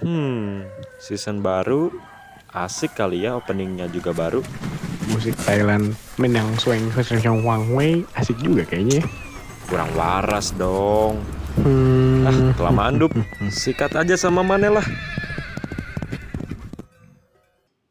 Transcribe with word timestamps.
Hmm, 0.00 0.68
season 1.00 1.40
baru 1.40 1.88
asik 2.56 2.96
kali 2.96 3.28
ya 3.28 3.36
openingnya 3.36 3.88
juga 3.92 4.16
baru. 4.16 4.40
Musik 5.12 5.36
Thailand 5.44 5.94
menang 6.18 6.56
swing 6.58 6.88
swing 6.90 7.44
wang 7.46 7.76
wei 7.76 8.02
asik 8.16 8.40
juga 8.40 8.64
kayaknya. 8.64 9.00
ya. 9.00 9.04
Kurang 9.68 9.90
waras 9.98 10.56
dong. 10.56 11.20
Hmm. 11.60 12.24
Ah, 12.24 12.38
kelamaan 12.54 13.00
dup. 13.00 13.12
Sikat 13.48 13.96
aja 13.96 14.14
sama 14.16 14.44
Mane 14.44 14.68
lah. 14.70 14.86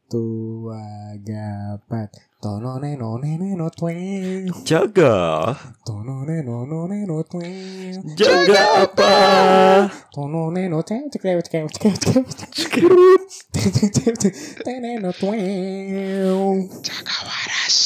Tua 0.06 1.14
gapat 1.20 2.25
Tono 2.46 2.78
neno 2.78 3.18
neno 3.18 3.66
tweng 3.74 4.46
Jaga. 4.62 5.50
Tono 5.82 6.22
neno 6.22 6.62
neno 6.86 7.18
tweng 7.26 8.14
Jaga 8.14 8.86
apa? 8.86 9.90
Tono 10.14 10.54
neno 10.54 10.78
cek 10.86 11.10
cek 11.10 11.42
cek 11.42 11.66
cek 11.74 11.94
cek 13.98 14.34
cek 14.62 14.78
neno 14.78 15.10
tweng 15.18 16.70
Jaga 16.86 17.16
waras 17.26 17.76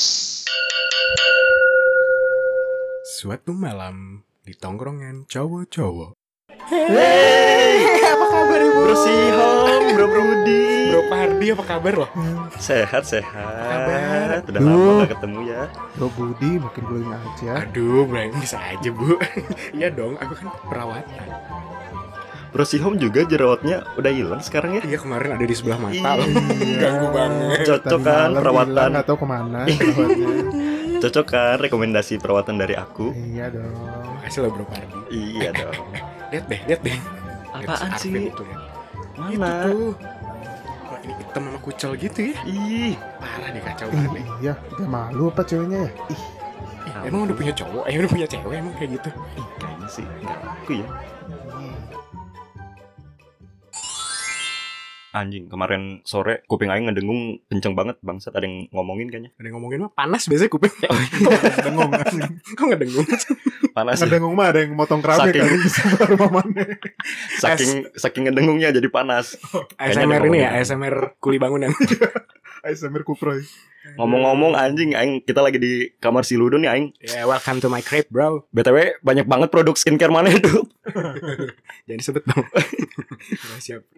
Suatu 3.17 3.57
malam 3.57 4.29
di 4.45 4.53
tongkrongan 4.53 5.25
cowok-cowok 5.25 6.21
Hey, 6.69 7.97
apa 8.05 8.27
kabar 8.29 8.61
ibu? 8.61 8.79
Bro 8.85 8.95
Sihom, 8.95 9.83
Bro 9.97 10.07
Brudi. 10.07 10.63
Bro 10.93 11.01
Pardi 11.11 11.47
apa 11.51 11.65
kabar 11.67 11.93
loh? 12.05 12.11
Sehat, 12.63 13.03
sehat. 13.03 13.27
Kabar? 13.35 14.20
Udah 14.43 14.61
lama 14.61 14.91
gak 15.01 15.11
ketemu 15.15 15.41
ya. 15.45 15.63
Bro 15.95 16.09
Budi 16.13 16.51
makin 16.57 16.83
glowing 16.85 17.11
aja. 17.11 17.51
Aduh, 17.61 18.05
Brian 18.05 18.33
bisa 18.35 18.57
aja 18.57 18.89
bu 18.89 19.19
Iya 19.77 19.89
dong, 19.91 20.17
aku 20.17 20.33
kan 20.35 20.47
perawatan 20.65 21.27
Bro 22.51 22.65
Sihom 22.65 22.99
juga 22.99 23.23
jerawatnya 23.23 23.87
udah 23.95 24.11
hilang 24.11 24.43
sekarang 24.43 24.75
ya. 24.75 24.83
Iya 24.83 24.99
kemarin 24.99 25.39
ada 25.39 25.45
di 25.45 25.55
sebelah 25.55 25.79
mata 25.79 25.95
Iya. 25.95 26.19
loh 26.19 26.27
Ganggu 26.83 27.07
banget 27.11 27.59
Cocok 27.63 28.01
kan 28.01 28.29
perawatan. 28.35 28.91
tahu 29.01 29.17
ke 29.17 29.27
mana. 29.27 29.61
Cocok 31.03 31.27
kan 31.27 31.57
rekomendasi 31.59 32.19
perawatan 32.19 32.57
dari 32.57 32.75
aku? 32.75 33.15
iya 33.15 33.49
dong. 33.49 33.71
Makasih 34.19 34.41
loh 34.43 34.51
Bro 34.51 34.65
Pardi 34.67 34.99
Iya 35.11 35.51
dong. 35.55 35.79
Lihat 36.31 36.45
deh, 36.47 36.61
lihat 36.67 36.81
deh 36.83 36.99
Apaan 37.51 37.67
Lihat 37.89 37.99
si 37.99 38.09
sih? 38.09 38.27
Itu, 38.27 38.43
lihat. 38.43 38.61
Itu 39.11 39.39
Mana? 39.39 39.53
tuh 39.65 39.91
ini 41.01 41.13
hitam 41.17 41.43
sama 41.49 41.59
kucel 41.65 41.91
gitu 41.97 42.19
ya 42.31 42.37
Ih, 42.45 42.95
Parah 43.21 43.49
deh 43.51 43.63
kacau 43.65 43.87
banget 43.89 44.11
deh 44.21 44.25
iya, 44.41 44.53
udah 44.77 44.89
malu 44.89 45.25
apa 45.33 45.43
ceweknya 45.45 45.79
ya? 45.87 45.91
Ih, 46.13 46.23
Ih, 46.89 46.95
Emang 47.09 47.21
udah 47.29 47.37
punya 47.37 47.53
cowok? 47.57 47.85
Eh 47.89 47.95
udah 47.97 48.11
punya 48.11 48.27
cewek 48.29 48.55
emang 48.57 48.75
kayak 48.77 48.91
gitu 49.01 49.11
ih, 49.37 49.47
kayaknya 49.57 49.89
sih 49.89 50.05
enggak 50.05 50.39
aku 50.45 50.73
ya. 50.81 50.89
Anjing, 55.11 55.51
kemarin 55.51 56.07
sore 56.07 56.47
kuping 56.47 56.71
aing 56.71 56.87
ngedengung 56.87 57.43
kenceng 57.47 57.75
banget 57.75 57.99
bangsat 57.99 58.31
ada 58.31 58.47
yang 58.47 58.71
ngomongin 58.71 59.11
kayaknya. 59.11 59.35
Ada 59.35 59.47
yang 59.47 59.57
ngomongin 59.59 59.79
mah 59.83 59.91
panas 59.91 60.31
biasanya 60.31 60.47
kuping 60.49 60.71
dengung. 61.67 61.91
Kok 62.55 62.63
nggak 62.63 62.81
dengung? 62.81 63.07
Panas. 63.75 63.99
Ngedengung 63.99 64.35
mah 64.39 64.55
ada 64.55 64.63
yang 64.63 64.79
motong 64.79 65.03
keramik 65.03 65.35
Saking- 65.35 65.51
kali 65.99 66.15
mana. 66.15 66.63
saking 67.37 67.71
saking 67.93 68.23
ngedengungnya 68.27 68.71
jadi 68.71 68.87
panas. 68.87 69.35
Kayaknya 69.75 70.07
ASMR 70.07 70.23
ini 70.25 70.39
ya. 70.39 70.49
ASMR 70.55 70.95
kuli 71.19 71.43
bangunan 71.43 71.75
ASMR 72.67 73.03
Kuproy. 73.03 73.43
Ngomong-ngomong 73.97 74.53
anjing 74.53 74.93
aing 74.93 75.23
kita 75.23 75.41
lagi 75.41 75.57
di 75.57 75.73
kamar 75.97 76.23
si 76.23 76.37
Ludo 76.37 76.57
nih 76.57 76.71
aing. 76.71 76.87
Ya 77.01 77.25
welcome 77.25 77.59
to 77.59 77.67
my 77.67 77.81
crib 77.81 78.07
bro 78.07 78.45
BTW 78.51 79.01
banyak 79.01 79.27
banget 79.27 79.49
produk 79.49 79.75
skincare 79.75 80.13
mana 80.13 80.31
itu. 80.31 80.67
Jangan 81.87 81.99
disebut 81.99 82.23
dong 82.23 82.45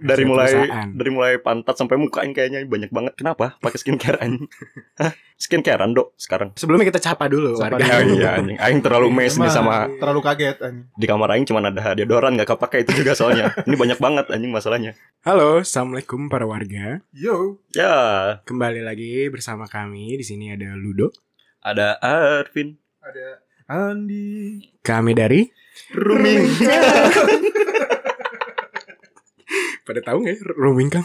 Dari 0.09 0.25
mulai 0.25 0.51
perusahaan. 0.51 0.89
dari 0.93 1.11
mulai 1.11 1.33
pantat 1.39 1.75
sampai 1.77 1.97
muka 1.97 2.23
aing 2.23 2.33
kayaknya 2.33 2.65
banyak 2.65 2.91
banget. 2.91 3.13
Kenapa? 3.17 3.57
Pakai 3.59 3.79
skincare 3.81 4.19
anjing. 4.21 4.49
Hah? 4.97 5.13
Skincarean, 5.43 5.91
Dok, 5.91 6.15
sekarang. 6.15 6.55
Sebelumnya 6.55 6.87
kita 6.87 7.03
capa 7.03 7.27
dulu 7.27 7.59
warga. 7.59 7.83
Ya 7.83 7.99
iya 8.07 8.39
anjing. 8.39 8.55
Aing 8.63 8.79
terlalu 8.79 9.11
mes 9.11 9.35
nih 9.35 9.51
sama 9.51 9.91
terlalu 9.99 10.23
kaget 10.23 10.63
anjing. 10.63 10.87
di 10.95 11.07
kamar 11.11 11.35
aing 11.35 11.43
cuma 11.43 11.59
ada 11.59 11.99
deodoran 11.99 12.39
gak 12.39 12.55
kepake 12.55 12.87
itu 12.87 13.03
juga 13.03 13.19
soalnya. 13.19 13.51
Ini 13.67 13.75
banyak 13.75 13.99
banget 13.99 14.31
anjing 14.31 14.55
masalahnya. 14.55 14.95
Halo, 15.27 15.67
assalamualaikum 15.67 16.31
para 16.31 16.47
warga. 16.47 17.03
Yo, 17.11 17.59
Ya, 17.75 18.39
Kembali 18.47 18.87
lagi 18.87 19.27
bersama 19.35 19.67
kami 19.67 20.15
di 20.15 20.23
sini 20.23 20.55
ada 20.55 20.79
Ludo. 20.79 21.11
ada 21.59 21.99
Arvin. 21.99 22.79
ada 23.03 23.43
Andi. 23.67 24.63
Kami 24.87 25.11
dari 25.11 25.51
Rooming. 25.91 26.47
pada 29.83 29.99
tahu 29.99 30.23
nggak 30.23 30.39
ya 30.39 30.55
rooming 30.55 30.89
kang? 30.89 31.03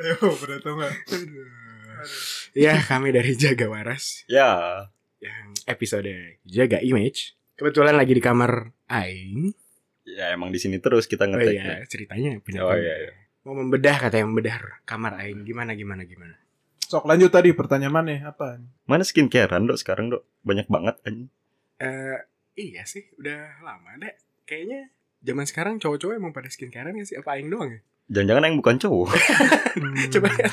Ayo, 0.00 0.32
pada 0.32 0.56
tahu 0.58 0.80
nggak? 0.80 0.92
Ya 2.52 2.78
kami 2.78 3.10
dari 3.10 3.34
Jaga 3.34 3.66
Waras 3.66 4.24
ya, 4.26 4.86
yang 5.18 5.52
episode 5.64 6.08
Jaga 6.42 6.80
Image. 6.80 7.36
Kebetulan 7.54 7.94
lagi 7.94 8.12
di 8.12 8.20
kamar 8.20 8.72
Aing. 8.86 9.52
ya 10.02 10.32
emang 10.32 10.50
di 10.50 10.58
sini 10.58 10.76
terus 10.76 11.06
kita 11.06 11.24
Oh 11.24 11.30
ngetek. 11.30 11.54
iya 11.54 11.84
ceritanya 11.86 12.40
pindah 12.40 12.62
Oh 12.62 12.74
iya, 12.74 12.94
iya. 13.00 13.12
Mau 13.40 13.54
membedah 13.54 13.96
katanya 14.00 14.26
membedah 14.26 14.56
kamar 14.82 15.16
Aing 15.16 15.44
gimana 15.44 15.72
gimana 15.72 16.02
gimana. 16.02 16.34
Sok 16.82 17.06
lanjut 17.06 17.30
tadi 17.30 17.54
pertanyaan 17.54 17.94
mana? 17.94 18.18
Apa? 18.26 18.58
Mana 18.82 19.06
skincarean, 19.06 19.62
Dok, 19.62 19.78
sekarang, 19.78 20.10
Dok? 20.10 20.26
Banyak 20.42 20.66
banget 20.66 20.98
anjing. 21.06 21.30
Eh 21.78 22.18
iya 22.58 22.82
sih 22.82 23.06
udah 23.14 23.62
lama 23.62 23.94
deh. 23.96 24.10
Kayaknya 24.42 24.90
zaman 25.22 25.46
sekarang 25.46 25.74
cowok-cowok 25.78 26.18
emang 26.18 26.34
pada 26.34 26.50
skincarean 26.50 26.92
gak 26.92 27.06
sih? 27.06 27.14
Apa 27.14 27.38
Aing 27.38 27.46
doang 27.46 27.70
ya? 27.70 27.80
Jangan-jangan 28.10 28.42
yang 28.44 28.56
bukan 28.58 28.76
cowok. 28.78 29.08
Hmm. 29.70 29.94
Coba 30.10 30.34
lihat. 30.34 30.50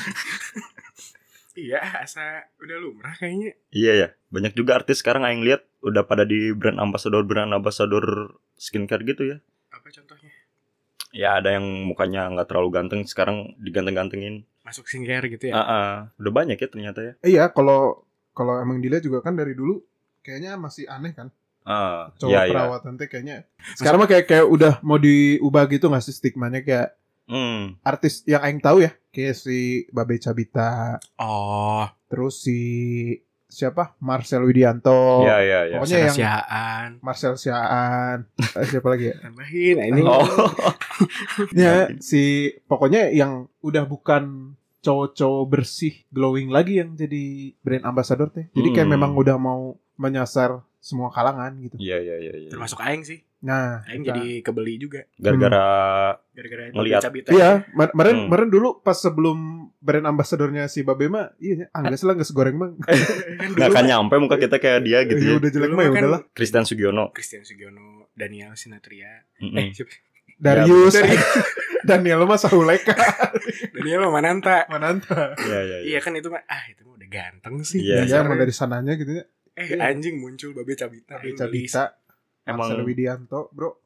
Iya 1.58 1.80
asa 2.04 2.46
udah 2.62 2.76
lumrah 2.78 3.14
kayaknya. 3.18 3.58
iya 3.74 3.92
ya, 3.98 4.08
banyak 4.30 4.54
juga 4.54 4.78
artis 4.78 5.02
sekarang 5.02 5.26
aing 5.26 5.42
lihat 5.42 5.66
udah 5.82 6.06
pada 6.06 6.22
di 6.22 6.54
brand 6.54 6.78
ambassador 6.78 7.26
brand 7.26 7.50
ambassador 7.50 8.38
skincare 8.54 9.02
gitu 9.02 9.34
ya. 9.34 9.36
Apa 9.74 9.90
contohnya? 9.90 10.30
Ya 11.10 11.40
ada 11.40 11.56
yang 11.56 11.66
mukanya 11.88 12.28
nggak 12.30 12.48
terlalu 12.52 12.68
ganteng 12.70 13.00
sekarang 13.08 13.56
diganteng-gantengin. 13.58 14.46
Masuk 14.62 14.86
skincare 14.86 15.26
gitu 15.32 15.50
ya? 15.50 15.58
ah. 15.58 15.96
udah 16.20 16.32
banyak 16.32 16.60
ya 16.60 16.68
ternyata 16.68 17.00
ya. 17.00 17.12
Iya, 17.24 17.44
kalau 17.50 18.06
kalau 18.36 18.60
emang 18.62 18.78
dilihat 18.78 19.02
juga 19.02 19.24
kan 19.24 19.34
dari 19.34 19.56
dulu 19.56 19.82
kayaknya 20.22 20.54
masih 20.60 20.86
aneh 20.86 21.16
kan. 21.16 21.32
Ah, 21.68 22.08
Cowok 22.16 22.32
iya 22.32 22.40
iya. 22.48 22.52
perawatan 22.54 22.92
teh 22.96 23.08
kayaknya. 23.12 23.36
Sekarang 23.76 24.00
mah 24.00 24.08
kayak 24.08 24.24
kayak 24.24 24.46
udah 24.48 24.80
mau 24.80 24.96
diubah 24.96 25.68
gitu 25.68 25.92
nggak 25.92 26.04
sih 26.04 26.16
stigmanya 26.16 26.64
kayak 26.64 26.96
Hmm. 27.28 27.76
artis 27.80 28.24
yang 28.24 28.40
aing 28.40 28.58
tahu 28.58 28.80
ya, 28.80 28.96
kayak 29.08 29.36
si 29.36 29.58
Babe 29.88 30.16
Cabita, 30.16 30.96
Oh, 31.16 31.84
terus 32.08 32.40
si 32.40 32.58
siapa? 33.44 33.96
Marcel 33.98 34.44
Widianto. 34.44 35.24
Iya 35.24 35.36
iya 35.40 35.60
iya. 35.64 35.76
Pokoknya 35.76 35.96
yang 35.98 36.08
rahasiaan. 36.08 36.88
Marcel 37.00 37.34
Siaan. 37.34 38.18
Eh, 38.36 38.66
siapa 38.66 38.88
lagi 38.88 39.04
ya? 39.08 39.16
Tambahin, 39.24 39.76
ini 39.82 40.00
Oh. 40.04 40.24
Ya, 41.54 41.88
si 41.98 42.22
pokoknya 42.64 43.08
yang 43.08 43.46
udah 43.60 43.84
bukan 43.84 44.52
cowok-cowok 44.78 45.44
bersih 45.48 45.94
glowing 46.08 46.48
lagi 46.48 46.78
yang 46.78 46.92
jadi 46.92 47.52
brand 47.60 47.84
ambassador 47.84 48.28
teh. 48.28 48.48
Jadi 48.52 48.68
kayak 48.70 48.88
Hmm. 48.88 48.94
memang 48.94 49.12
udah 49.14 49.36
mau 49.36 49.60
menyasar 49.96 50.60
semua 50.78 51.08
kalangan 51.08 51.52
gitu. 51.58 51.74
Iya 51.76 51.98
iya 51.98 52.16
iya 52.18 52.34
iya. 52.38 52.50
termasuk 52.50 52.78
Aing 52.80 53.02
sih. 53.02 53.20
Nah, 53.40 53.86
Aing 53.86 54.02
kita- 54.02 54.18
jadi 54.18 54.42
kebeli 54.42 54.74
juga 54.76 55.06
Gara-gara 55.14 55.62
gara-gara 56.28 56.62
Ngeliat. 56.70 57.00
cabita. 57.00 57.30
Iya, 57.30 57.62
meren 57.70 58.26
Hmm. 58.26 58.48
dulu 58.48 58.68
pas 58.78 58.94
sebelum 58.94 59.38
brand 59.78 60.04
ambassadornya 60.04 60.66
si 60.66 60.82
Babe 60.82 61.06
mah, 61.06 61.30
iya, 61.38 61.70
ah 61.70 61.80
nggak 61.80 61.94
salah 61.96 62.14
nggak 62.14 62.26
segoreng 62.26 62.56
bang. 62.56 62.72
kan 62.82 62.98
nggak 63.48 63.62
dulu 63.62 63.72
akan 63.72 63.84
nyampe 63.84 64.14
muka 64.18 64.36
kita 64.36 64.56
kayak 64.56 64.80
dia 64.82 64.98
gitu 65.04 65.18
ya 65.18 65.30
ya. 65.30 65.38
udah 65.38 65.50
jelek 65.52 65.70
mah 65.70 65.80
ya 65.80 65.88
kan- 65.88 66.02
udahlah. 66.02 66.20
Christian 66.28 66.64
Sugiono. 66.64 67.04
Christian 67.10 67.42
Sugiono, 67.42 68.10
Daniel 68.12 68.52
Sinatria. 68.52 69.22
Mm-mm. 69.38 69.54
Eh, 69.56 69.70
siapa? 69.72 69.94
Darius, 70.36 70.94
Dari 70.94 71.14
Daniel 71.88 72.22
mah 72.22 72.36
Sahuleka, 72.36 72.94
Daniel 73.74 74.02
sama 74.02 74.12
Mananta. 74.12 74.66
Mananta. 74.66 75.34
Iya 75.36 75.58
iya 75.60 75.76
iya. 75.78 75.86
Iya 75.88 75.98
kan 76.00 76.10
itu 76.12 76.26
mah 76.26 76.42
ah 76.44 76.62
itu 76.66 76.82
mah 76.82 76.94
udah 76.94 77.08
ganteng 77.08 77.62
sih. 77.62 77.78
Iya, 77.80 78.02
Iya, 78.02 78.18
emang 78.20 78.34
dari 78.36 78.50
sananya 78.50 78.94
gitu 78.94 79.14
ya. 79.14 79.24
Eh 79.54 79.74
anjing 79.76 80.14
muncul 80.16 80.50
Babe 80.52 80.74
Cabita. 80.74 81.18
Babe. 81.18 81.34
Cabita, 81.34 81.98
Emang 82.48 82.64
Marcel 82.66 82.82
Widianto, 82.82 83.52
bro. 83.52 83.76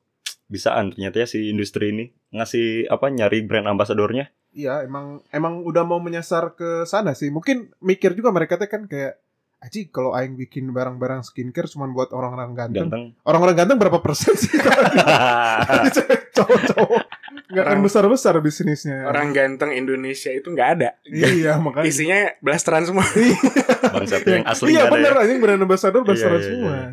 bisaan 0.46 0.92
ternyata 0.92 1.16
ya 1.16 1.26
si 1.26 1.48
industri 1.48 1.90
ini 1.90 2.04
ngasih 2.30 2.84
apa 2.86 3.08
nyari 3.08 3.40
brand 3.42 3.64
ambasadornya. 3.66 4.28
Iya, 4.52 4.84
emang 4.84 5.24
emang 5.28 5.64
udah 5.64 5.80
mau 5.80 5.96
menyasar 5.96 6.52
ke 6.52 6.84
sana 6.84 7.12
sih. 7.12 7.28
Mungkin 7.28 7.72
mikir 7.78 8.12
juga 8.12 8.28
mereka 8.30 8.54
teh 8.54 8.68
kan 8.68 8.84
kayak 8.84 9.16
Aji 9.62 9.88
kalau 9.88 10.10
aing 10.10 10.34
bikin 10.34 10.74
barang-barang 10.74 11.22
skincare 11.22 11.70
cuma 11.70 11.86
buat 11.86 12.10
orang-orang 12.10 12.50
ganteng. 12.52 12.90
Ganteng. 12.90 13.04
Orang-orang 13.22 13.54
ganteng 13.54 13.78
berapa 13.78 14.02
persen 14.02 14.34
sih? 14.34 14.58
Cowok-cowok 16.32 17.02
nggak 17.46 17.62
akan 17.62 17.70
Orang- 17.70 17.84
besar-besar 17.84 18.34
bisnisnya. 18.40 19.04
Orang 19.04 19.30
ganteng 19.30 19.70
Indonesia 19.70 20.28
itu 20.28 20.48
nggak 20.48 20.68
ada. 20.74 20.98
Iya, 21.04 21.56
makanya. 21.64 21.86
Isinya 21.86 22.18
blasteran 22.40 22.82
semua. 22.82 23.04
Bangsat 23.86 24.24
yang 24.24 24.44
asli 24.44 24.72
Iya 24.72 24.88
bener 24.88 25.12
ya. 25.12 25.20
anjing 25.22 25.38
brand 25.38 25.60
ambassador 25.60 26.00
Iya, 26.00 26.08
besar 26.08 26.30
iya, 26.32 26.40
semua. 26.42 26.72
iya. 26.72 26.86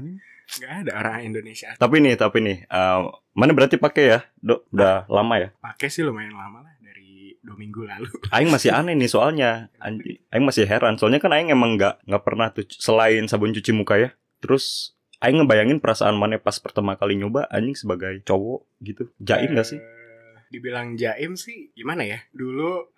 Nggak 0.58 0.72
ada 0.86 0.92
orang 0.98 1.30
Indonesia 1.30 1.70
Tapi 1.78 2.02
nih, 2.02 2.18
tapi 2.18 2.42
nih, 2.42 2.58
eh, 2.66 3.00
mana 3.38 3.52
berarti 3.54 3.78
pakai 3.78 4.04
ya? 4.10 4.20
Dok, 4.42 4.74
udah 4.74 5.06
lama 5.06 5.36
ya? 5.38 5.50
pakai 5.62 5.88
sih 5.94 6.02
lumayan 6.02 6.34
lama 6.34 6.66
lah 6.66 6.74
dari 6.82 7.38
dua 7.46 7.56
minggu 7.56 7.86
lalu 7.86 8.10
Aing 8.36 8.50
masih 8.50 8.74
aneh 8.74 8.98
nih 8.98 9.10
soalnya. 9.10 9.70
Aing 10.34 10.46
masih 10.46 10.66
heran. 10.66 10.98
Soalnya 10.98 11.22
kan 11.22 11.32
Aing 11.32 11.54
emang 11.54 11.78
nggak 11.78 12.04
nggak 12.10 12.24
pernah 12.26 12.50
tuh 12.50 12.66
selain 12.68 13.26
sabun 13.30 13.54
cuci 13.54 13.72
muka 13.72 14.02
ya. 14.02 14.10
Terus 14.42 14.98
Aing 15.20 15.44
ngebayangin 15.44 15.84
perasaan 15.84 16.16
mana 16.16 16.40
pas 16.40 16.56
pertama 16.64 16.96
kali 16.96 17.20
nyoba 17.20 17.44
anjing 17.52 17.76
sebagai 17.76 18.24
cowok 18.24 18.64
gitu. 18.80 19.12
Jaim 19.20 19.52
gak 19.52 19.68
sih? 19.68 19.80
Eh, 20.50 20.52
dibilang 20.52 20.98
jaim 20.98 21.38
sih 21.38 21.70
gimana 21.72 22.02
ya 22.02 22.26
dulu 22.32 22.90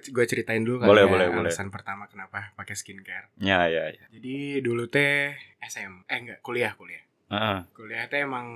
gue 0.00 0.24
ceritain 0.24 0.62
dulu 0.62 0.78
Boleh, 0.80 1.02
ya, 1.02 1.10
boleh, 1.10 1.26
boleh. 1.28 1.50
alasan 1.50 1.66
pertama 1.68 2.06
kenapa 2.06 2.54
pakai 2.54 2.72
skincare 2.72 3.34
Ya, 3.36 3.66
ya, 3.66 3.90
ya. 3.90 4.06
jadi 4.08 4.36
dulu 4.60 4.86
teh 4.86 5.34
SM 5.60 6.06
eh 6.06 6.16
enggak 6.16 6.38
kuliah 6.40 6.70
kuliah 6.72 7.02
Ah, 7.26 7.66
kuliah 7.72 8.06
teh 8.06 8.20
emang 8.20 8.46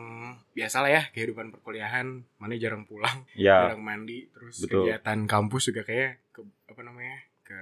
biasa 0.50 0.82
lah 0.82 0.90
ya 0.92 1.02
kehidupan 1.08 1.50
perkuliahan 1.50 2.22
mana 2.36 2.54
jarang 2.54 2.82
pulang 2.84 3.26
ya. 3.36 3.66
jarang 3.66 3.82
mandi 3.82 4.30
terus 4.30 4.58
Betul. 4.60 4.86
kegiatan 4.86 5.18
kampus 5.24 5.70
juga 5.70 5.82
kayak 5.82 6.22
ke 6.30 6.40
apa 6.64 6.80
namanya 6.80 7.18
ke 7.40 7.58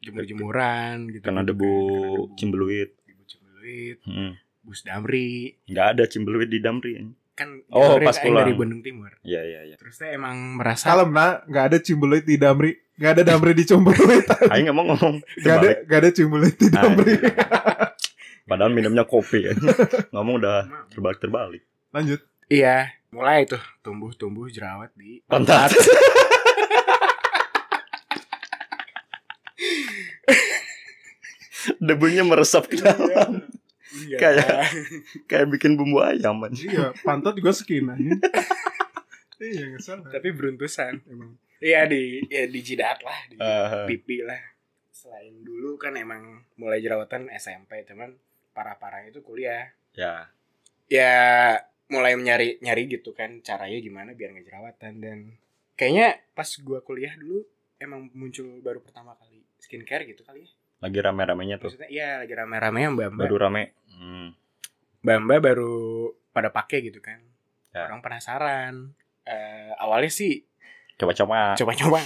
jemur-jemuran 0.00 1.10
gitu 1.10 1.22
Karena 1.24 1.42
gitu 1.42 1.50
debu 1.52 1.70
kan. 1.70 1.90
Debu 1.90 2.22
cimbeluit. 2.34 2.90
debu 3.04 3.22
cimbeluit 3.24 3.98
Hmm. 4.04 4.32
bus 4.60 4.80
damri 4.80 5.58
Nggak 5.66 5.86
ada 5.92 6.04
cimbeluit 6.04 6.46
di 6.46 6.58
Damri. 6.58 6.94
Kan 7.34 7.50
Oh, 7.68 7.98
pas 7.98 8.14
pulang. 8.16 8.40
dari 8.40 8.54
Bandung 8.54 8.78
Timur 8.78 9.10
Iya, 9.20 9.42
iya, 9.42 9.60
iya. 9.64 9.76
terus 9.76 9.98
teh 9.98 10.06
emang 10.08 10.54
merasa 10.54 10.86
Kalem 10.88 11.10
nah, 11.10 11.42
nggak 11.44 11.64
ada 11.66 11.78
cimbeluit 11.78 12.22
di 12.22 12.38
Damri, 12.38 12.72
nggak 12.94 13.12
ada 13.12 13.22
Damri 13.26 13.52
di 13.52 13.64
Cimbeluit, 13.64 14.22
Aing 14.54 14.70
emang 14.70 14.86
ngomong 14.88 15.14
nggak 15.36 15.50
ada 15.52 15.60
terbalik. 15.60 15.78
nggak 15.84 15.98
ada 15.98 16.10
cimbeluit 16.10 16.54
di 16.54 16.68
Damri. 16.70 17.12
iya. 17.12 17.32
Padahal 18.48 18.70
minumnya 18.70 19.02
kopi. 19.02 19.48
anjing. 19.48 19.66
ngomong 20.14 20.34
udah 20.38 20.56
terbalik-terbalik. 20.88 21.62
Lanjut. 21.90 22.20
iya 22.46 22.92
mulai 23.08 23.46
tuh 23.46 23.62
tumbuh-tumbuh 23.80 24.46
jerawat 24.46 24.90
di 24.92 25.22
Pantat. 25.24 25.70
Debunya 31.80 32.22
meresap 32.22 32.68
ke 32.68 32.76
dalam. 32.76 33.48
Iya. 33.94 34.18
Kayak- 34.18 34.70
Kayak 35.24 35.46
bikin 35.50 35.74
bumbu 35.74 35.98
ayam 35.98 36.40
anjing. 36.40 36.68
Iya, 36.68 36.90
pantat 37.00 37.34
juga 37.34 37.50
skin 37.50 37.86
aja. 37.86 38.14
iya, 39.40 39.64
nggak 39.68 39.82
salah. 39.82 40.08
tapi 40.08 40.28
beruntusan 40.30 41.04
emang 41.04 41.36
iya 41.58 41.84
di 41.84 42.22
ya 42.26 42.44
di 42.44 42.60
jidat 42.60 42.98
lah 43.00 43.18
di 43.26 43.36
Ah, 43.36 43.84
pipi 43.84 44.20
lah 44.20 44.40
selain 44.90 45.36
dulu 45.38 45.76
kan 45.76 45.92
emang 45.94 46.22
mulai 46.54 46.78
jerawatan 46.78 47.28
SMP 47.30 47.84
cuman 47.84 48.14
parah-parah 48.50 49.04
itu 49.04 49.20
kuliah 49.20 49.68
ya. 49.92 50.30
ya 50.86 51.14
mulai 51.86 52.16
nyari 52.16 52.56
nyari 52.58 52.88
gitu 52.88 53.12
kan 53.12 53.40
caranya 53.40 53.76
gimana 53.76 54.10
biar 54.12 54.32
nggak 54.32 54.46
jerawatan 54.46 54.92
dan 54.98 55.18
kayaknya 55.74 56.24
pas 56.32 56.48
gua 56.58 56.80
kuliah 56.80 57.12
dulu 57.14 57.44
emang 57.76 58.08
muncul 58.12 58.48
baru 58.58 58.80
pertama 58.80 59.12
kali 59.14 59.44
skincare 59.58 60.06
gitu 60.06 60.22
kali 60.22 60.46
ya 60.46 60.50
Lagi 60.84 60.98
rame-ramenya 61.00 61.56
tuh. 61.56 61.72
maksudnya 61.72 61.88
iya 61.88 62.20
lagi 62.20 62.32
rame-rame 62.32 62.78
yang 62.78 62.92
mbak 62.92 63.08
mbak 63.10 63.24
Baru 63.24 63.36
rame. 63.40 63.72
Hmm. 63.88 64.36
mbak 65.00 65.16
mbak 65.22 65.38
baru 65.42 65.74
pada 66.30 66.48
pakai 66.50 66.84
gitu 66.84 67.00
kan 67.00 67.24
Ya. 67.70 67.86
orang 67.86 67.98
penasaran 68.00 68.92
Eh, 69.24 69.72
awalnya 69.76 70.06
sih 70.08 70.44
Coba-coba. 70.94 71.56
coba-coba 71.56 71.98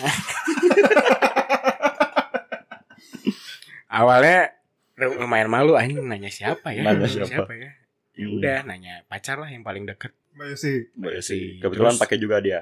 awalnya 3.91 4.55
lumayan 4.97 5.47
malu 5.47 5.75
anjing 5.75 6.03
nanya 6.03 6.29
siapa 6.29 6.71
ya 6.71 6.83
Nanya 6.85 7.07
siapa. 7.07 7.51
ya 7.53 7.67
ya 7.67 7.73
Hmm. 8.19 8.35
udah 8.35 8.57
nanya 8.65 9.07
pacar 9.07 9.37
lah 9.37 9.47
yang 9.47 9.63
paling 9.63 9.85
deket 9.85 10.11
Mbak 10.35 10.47
Yosi, 10.49 10.75
Mbak 10.93 11.13
Yosi. 11.15 11.27
Sih. 11.29 11.45
Kebetulan 11.59 11.95
pakai 11.97 12.17
juga 12.17 12.37
dia. 12.39 12.61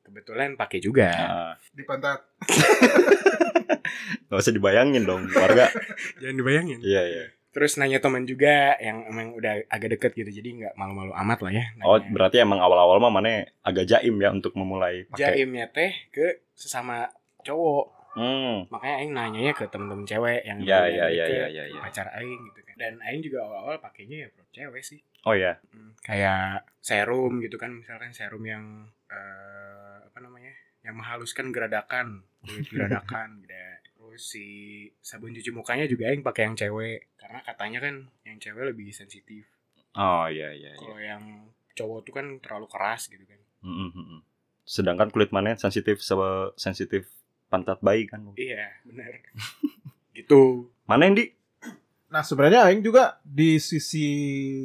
kebetulan 0.00 0.54
pakai 0.54 0.78
juga 0.78 1.06
Nah, 1.06 1.54
di 1.70 1.82
pantat. 1.82 2.18
Gak 4.26 4.38
usah 4.38 4.50
dibayangin 4.50 5.04
dong 5.04 5.28
warga. 5.30 5.68
jangan 6.20 6.36
dibayangin 6.36 6.78
iya 6.80 7.02
iya. 7.02 7.24
terus 7.48 7.74
nanya 7.74 7.98
teman 7.98 8.22
juga 8.22 8.76
yang 8.76 9.02
emang 9.04 9.32
udah 9.32 9.66
agak 9.66 9.94
deket 9.94 10.12
gitu 10.14 10.30
jadi 10.32 10.48
nggak 10.54 10.74
malu-malu 10.74 11.10
amat 11.16 11.38
lah 11.40 11.52
ya 11.54 11.64
Oh 11.80 11.96
nanya. 11.96 12.08
berarti 12.08 12.36
emang 12.38 12.58
awal-awal 12.58 12.96
mah 12.98 13.10
mana 13.10 13.30
agak 13.60 13.84
jaim 13.84 14.14
ya 14.14 14.30
untuk 14.30 14.52
memulai 14.52 15.04
pakai. 15.06 15.34
jaimnya 15.34 15.66
teh 15.68 15.92
ke 16.08 16.44
sesama 16.52 17.08
cowok 17.40 17.96
Hmm. 18.08 18.66
makanya 18.66 18.94
aing 18.98 19.12
nanyanya 19.12 19.52
ke 19.52 19.64
temen-temen 19.64 20.02
cewek 20.02 20.42
yang 20.42 20.58
Ya 20.60 20.86
ya 20.86 21.06
ya 21.06 21.22
ya 21.22 21.46
ya 21.46 21.64
ya. 21.68 21.78
pacar 21.78 22.10
aing 22.12 22.40
gitu 22.46 22.60
kan 22.62 22.74
dan 22.76 22.98
aing 23.00 23.22
juga 23.22 23.42
awal-awal 23.42 23.78
pakainya 23.78 24.26
ya 24.26 24.28
pro 24.28 24.42
cewek 24.48 24.82
sih 24.82 24.98
Oh 25.22 25.34
ya. 25.34 25.54
Hmm, 25.70 25.94
kayak 26.00 26.66
serum 26.78 27.38
gitu 27.38 27.54
kan 27.54 27.70
misalkan 27.70 28.10
serum 28.10 28.42
yang 28.42 28.64
eh, 29.06 29.96
apa 30.02 30.18
namanya 30.18 30.50
yang 30.88 30.96
menghaluskan 30.96 31.52
geradakan 31.52 32.24
kulit 32.40 32.64
geradakan 32.74 33.44
gitu 33.44 33.52
terus 33.98 34.22
si 34.24 34.46
sabun 34.98 35.36
cuci 35.36 35.52
mukanya 35.52 35.84
juga 35.84 36.08
yang 36.08 36.24
pakai 36.24 36.48
yang 36.48 36.56
cewek 36.56 37.12
karena 37.14 37.44
katanya 37.44 37.78
kan 37.78 37.94
yang 38.24 38.40
cewek 38.40 38.64
lebih 38.66 38.88
sensitif 38.90 39.44
Oh 39.92 40.24
iya 40.26 40.48
iya 40.50 40.72
iya. 40.72 40.78
kalau 40.78 40.96
yang 40.96 41.22
cowok 41.74 42.00
tuh 42.02 42.12
kan 42.14 42.26
terlalu 42.40 42.66
keras 42.66 43.06
gitu 43.06 43.22
kan 43.22 43.36
Mm, 43.58 43.90
mm, 43.90 43.92
mm. 43.92 44.20
Sedangkan 44.62 45.10
kulit 45.10 45.28
mana 45.28 45.52
sensitif 45.54 45.98
sama 45.98 46.54
sensitif 46.54 47.10
pantat 47.48 47.82
bayi 47.82 48.06
kan. 48.06 48.22
iya 48.38 48.70
benar 48.86 49.10
gitu 50.16 50.70
Mana 50.86 51.04
yang 51.04 51.18
di? 51.18 51.28
Nah, 52.08 52.24
sebenarnya 52.24 52.64
aing 52.64 52.80
juga 52.80 53.20
di 53.20 53.60
sisi 53.60 54.06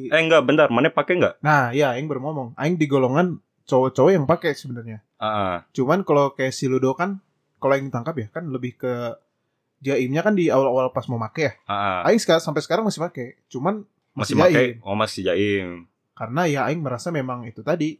Eh 0.07 0.15
enggak, 0.15 0.47
bentar. 0.47 0.71
Mana 0.71 0.87
pakai 0.87 1.19
enggak? 1.19 1.35
Nah, 1.43 1.75
iya 1.75 1.91
aing 1.91 2.07
baru 2.07 2.23
ngomong. 2.23 2.49
Aing 2.55 2.79
di 2.79 2.87
golongan 2.87 3.42
cowok-cowok 3.65 4.11
yang 4.11 4.25
pakai 4.27 4.51
sebenarnya. 4.55 4.99
Ah, 5.17 5.63
Cuman 5.71 6.03
kalau 6.03 6.35
kayak 6.35 6.51
si 6.51 6.67
Ludo 6.67 6.91
kan 6.93 7.23
kalau 7.59 7.79
yang 7.79 7.87
tangkap 7.87 8.15
ya 8.19 8.27
kan 8.27 8.47
lebih 8.51 8.75
ke 8.75 8.91
jaimnya 9.83 10.23
kan 10.23 10.35
di 10.35 10.47
awal-awal 10.47 10.91
pas 10.91 11.07
mau 11.07 11.19
make 11.19 11.43
ya. 11.43 11.53
ah. 11.67 12.03
Aing 12.07 12.19
sekarang 12.19 12.43
sampai 12.43 12.61
sekarang 12.63 12.83
masih 12.87 13.03
pakai. 13.03 13.39
Cuman 13.47 13.83
masih 14.15 14.35
masih, 14.35 14.35
pakai. 14.39 14.53
jaim. 14.55 14.75
Oh 14.83 14.95
masih 14.95 15.21
jaim. 15.23 15.67
Karena 16.13 16.41
ya 16.45 16.59
aing 16.67 16.79
merasa 16.83 17.09
memang 17.09 17.47
itu 17.47 17.63
tadi 17.65 17.99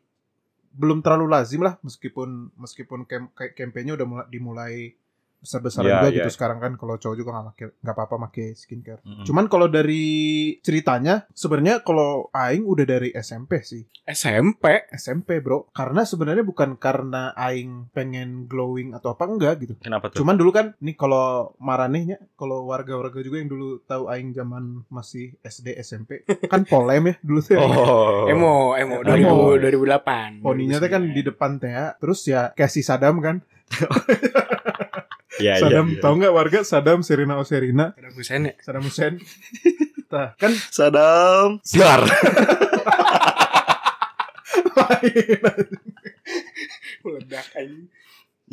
belum 0.74 1.06
terlalu 1.06 1.30
lazim 1.30 1.62
lah 1.62 1.77
meskipun 1.86 2.50
meskipun 2.57 3.06
kayak 3.06 3.54
kampanye 3.54 3.94
udah 3.94 4.07
mulai 4.09 4.25
dimulai 4.33 4.74
besar-besaran 5.44 5.84
Iya, 5.86 5.94
juga 6.00 6.07
iya. 6.10 6.16
gitu 6.24 6.30
sekarang 6.31 6.57
kan 6.63 6.72
kalau 6.80 6.95
cowok 6.95 7.16
juga 7.19 7.30
nggak 7.36 7.48
pakai 7.51 7.66
nggak 7.84 7.95
apa-apa 8.00 8.16
pakai 8.31 8.48
skincare. 8.56 9.01
Mm-mm. 9.04 9.25
Cuman 9.28 9.45
kalau 9.51 9.68
dari 9.68 10.04
ceritanya 10.63 11.28
sebenarnya 11.36 11.84
kalau 11.84 12.31
aing 12.31 12.63
udah 12.63 12.86
dari 12.88 13.12
SMP 13.12 13.60
sih. 13.68 13.84
SMP 14.07 14.88
SMP, 14.92 15.44
Bro. 15.44 15.68
Karena 15.75 16.07
sebenarnya 16.07 16.48
bukan 16.48 16.80
karena 16.80 17.36
aing 17.36 17.92
pengen 17.92 18.48
glowing 18.48 18.95
atau 18.95 19.12
apa 19.16 19.28
enggak 19.28 19.60
gitu. 19.68 19.74
Kenapa 19.84 20.07
tuh? 20.12 20.24
Cuman 20.24 20.40
dulu 20.40 20.56
kan 20.56 20.71
nih 20.80 20.95
kalau 20.95 21.52
maranehnya 21.59 22.23
kalau 22.40 22.64
warga-warga 22.64 23.19
juga 23.19 23.44
yang 23.44 23.52
dulu 23.52 23.83
tahu 23.83 24.07
aing 24.07 24.31
zaman 24.31 24.88
masih 24.88 25.35
SD 25.44 25.76
SMP 25.83 26.23
kan 26.52 26.64
polem 26.64 27.12
ya 27.12 27.16
dulu 27.19 27.40
tuh. 27.44 27.59
Oh. 27.59 28.31
emo 28.31 28.80
emo 28.80 29.04
Emo. 29.04 29.59
2000 29.59 29.76
2008 29.76 30.40
Poninya 30.45 30.78
tuh 30.80 30.90
kan 30.92 31.04
di 31.04 31.21
depan 31.26 31.52
Tea, 31.59 31.95
terus 32.00 32.23
ya 32.23 32.52
si 32.69 32.80
Sadam 32.80 33.19
kan. 33.19 33.44
Iya 35.42 35.57
iya. 35.57 35.63
Sadam 35.66 35.87
iya. 35.97 36.02
tahu 36.02 36.13
nggak 36.21 36.33
warga 36.33 36.59
Sadam 36.61 36.99
Serina 37.02 37.42
Oserina, 37.42 37.97
ada 37.97 38.09
Husain 38.13 38.45
ya 38.45 38.54
Sadam 38.61 38.83
Hussein. 38.85 39.18
Nah, 40.13 40.37
kan 40.37 40.54
Sadam. 40.69 41.57
Siar. 41.66 42.06
meledak 47.04 47.47
aja 47.57 47.78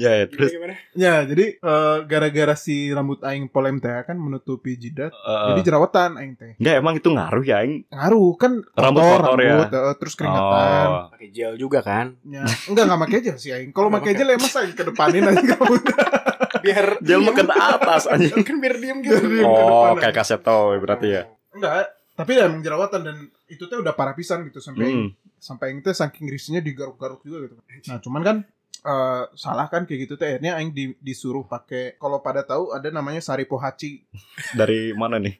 ya, 0.00 0.10
ya, 0.10 0.24
gimana 0.24 0.32
terus 0.32 0.50
gimana 0.50 0.74
ya, 0.94 1.14
jadi 1.22 1.44
eh, 1.54 1.96
gara-gara 2.04 2.54
si 2.54 2.88
rambut 2.88 3.20
aing 3.20 3.46
polem 3.46 3.76
teh 3.76 3.92
kan 4.00 4.16
menutupi 4.16 4.74
jidat, 4.74 5.12
eh, 5.12 5.46
jadi 5.50 5.60
jerawatan 5.62 6.16
aing 6.16 6.34
teh. 6.34 6.52
enggak 6.56 6.74
emang 6.74 6.94
itu 6.96 7.08
ngaruh 7.08 7.44
ya 7.44 7.60
aing. 7.60 7.84
Ngaruh 7.86 8.32
kan 8.34 8.52
Rambut 8.72 9.02
kotor, 9.02 9.20
kotor 9.22 9.38
ya? 9.38 9.48
rambut, 9.54 9.68
eh, 9.70 9.94
terus 9.96 10.14
keringatan. 10.14 10.88
Oh. 10.88 11.02
pakai 11.10 11.28
gel 11.28 11.52
juga 11.54 11.80
kan 11.80 12.16
Ya, 12.22 12.42
enggak 12.66 12.84
enggak 12.86 13.00
pakai 13.02 13.18
gel 13.20 13.36
sih 13.36 13.50
aing. 13.50 13.70
Kalau 13.70 13.88
Nggak 13.88 14.00
pakai 14.00 14.12
gel 14.14 14.28
ya 14.28 14.36
mas 14.36 14.54
aing 14.54 14.72
kedepanin 14.72 15.22
aja 15.26 15.42
kamu. 15.46 15.74
biar 16.64 16.86
Gel 17.06 17.20
ke 17.26 17.44
atas 17.46 18.02
anjing. 18.06 18.42
kan 18.48 18.56
biar 18.56 18.74
diem 18.76 18.98
gitu 19.00 19.16
Biar 19.22 19.44
Oh, 19.44 19.92
depan. 19.92 20.00
kayak 20.00 20.14
kaseto 20.16 20.58
berarti 20.76 21.08
ya. 21.10 21.22
Enggak, 21.50 21.88
tapi 22.14 22.30
ya 22.34 22.46
emang 22.46 22.60
jerawatan 22.60 23.00
dan 23.00 23.16
itu 23.46 23.64
tuh 23.64 23.80
udah 23.80 23.92
parah 23.92 24.12
pisan 24.12 24.44
gitu 24.44 24.58
sampai 24.58 24.86
Hmm. 24.86 25.08
sampai 25.36 25.72
teh 25.76 25.90
saking 25.90 26.28
risihnya 26.28 26.60
digaruk-garuk 26.60 27.20
juga 27.20 27.42
gitu. 27.42 27.54
Nah, 27.86 27.96
cuman 27.98 28.20
kan 28.20 28.36
eh, 28.80 29.24
salah 29.34 29.66
kan 29.66 29.82
kayak 29.82 30.00
gitu 30.04 30.14
teh 30.14 30.26
akhirnya 30.30 30.54
aing 30.54 30.70
di- 30.70 30.98
disuruh 30.98 31.42
pakai 31.42 31.94
kalau 31.94 32.18
pada 32.18 32.42
tahu 32.42 32.70
ada 32.70 32.88
namanya 32.88 33.18
sari 33.18 33.44
pohaci 33.44 34.00
Dari 34.58 34.92
mana 34.92 35.16
nih? 35.16 35.36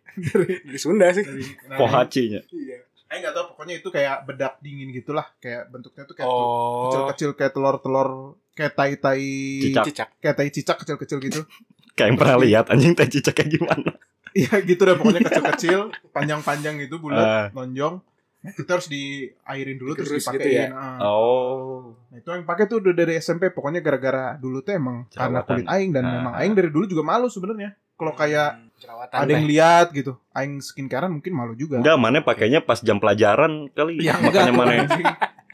di 0.63 0.77
Sunda 0.77 1.09
sih 1.11 1.23
dari 1.23 1.45
nah, 1.65 1.77
Pohacinya. 1.77 2.41
iya 2.51 2.79
aing 3.07 3.21
nggak 3.21 3.33
tahu 3.33 3.45
pokoknya 3.51 3.75
itu 3.77 3.89
kayak 3.89 4.23
bedak 4.23 4.55
dingin 4.59 4.91
gitulah 4.91 5.27
kayak 5.37 5.67
bentuknya 5.67 6.05
tuh 6.05 6.15
kayak 6.15 6.29
oh 6.29 6.87
kecil-kecil 6.87 7.31
kayak 7.35 7.53
telur-telur 7.53 8.09
kayak 8.53 8.73
tai-tai 8.73 9.25
Cicak. 9.63 9.85
cicak 9.85 10.09
kayak 10.19 10.35
tai 10.37 10.49
cicak 10.49 10.77
kecil-kecil 10.79 11.19
gitu. 11.21 11.43
Kayak 11.91 12.07
yang 12.07 12.19
pernah 12.19 12.37
lihat 12.39 12.65
anjing 12.67 12.95
teh 12.95 13.05
cicak 13.05 13.35
kayak 13.35 13.51
gimana. 13.53 13.93
Iya 14.31 14.63
gitu 14.63 14.79
dah 14.81 14.95
pokoknya 14.95 15.21
kecil-kecil, 15.23 15.81
panjang-panjang 16.15 16.79
gitu 16.79 16.97
bulat, 16.97 17.19
Ah. 17.21 17.47
lonjong. 17.51 17.99
Itu 18.41 18.65
harus 18.65 18.89
diairin 18.89 19.77
dulu 19.77 19.93
terus 19.93 20.17
gitu 20.17 20.33
dipakein. 20.33 20.73
ya? 20.73 20.97
Ah. 20.97 20.99
Oh. 21.03 21.93
Nah, 22.09 22.17
itu 22.17 22.29
yang 22.31 22.43
pakai 22.43 22.65
tuh 22.65 22.81
udah 22.81 22.95
dari 22.95 23.15
SMP 23.15 23.49
pokoknya 23.49 23.79
gara-gara 23.79 24.33
dulu 24.35 24.61
tuh 24.61 24.73
emang 24.73 25.05
karena 25.07 25.41
Jerawatan. 25.41 25.49
kulit 25.51 25.67
aing 25.69 25.91
dan 25.91 26.03
Ah. 26.03 26.13
memang 26.15 26.33
aing 26.35 26.55
dari 26.55 26.69
dulu 26.69 26.85
juga 26.87 27.03
malu 27.03 27.27
sebenarnya. 27.27 27.77
Kalau 27.95 28.17
kayak 28.17 28.51
Hmm, 28.57 28.73
jerawatan 28.81 29.17
ada 29.19 29.29
yang 29.31 29.45
lihat 29.45 29.87
gitu, 29.93 30.17
aing 30.33 30.57
skincarean 30.59 31.13
mungkin 31.13 31.33
malu 31.33 31.53
juga. 31.53 31.77
Enggak, 31.77 31.97
mana 31.97 32.19
pakainya 32.21 32.59
pas 32.59 32.81
jam 32.81 32.97
pelajaran 32.97 33.69
kali. 33.71 34.01
Ya, 34.01 34.17
Makanya 34.17 34.53
mana. 34.53 34.73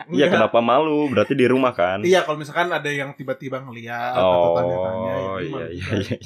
Iya, 0.06 0.30
kenapa 0.30 0.62
malu? 0.62 1.10
Berarti 1.10 1.34
di 1.34 1.42
rumah 1.42 1.74
kan? 1.74 1.98
Iya, 2.00 2.22
kalau 2.22 2.38
misalkan 2.38 2.70
ada 2.70 2.86
yang 2.86 3.10
tiba-tiba 3.10 3.58
ngeliat 3.58 4.14
atau 4.14 4.54
tanya-tanya 4.54 5.10
ya, 5.10 5.16
Oh, 5.18 5.36
itu 5.36 5.42
iya 5.42 5.50
malu 5.50 5.66
iya 5.66 5.94
iya. 5.98 6.16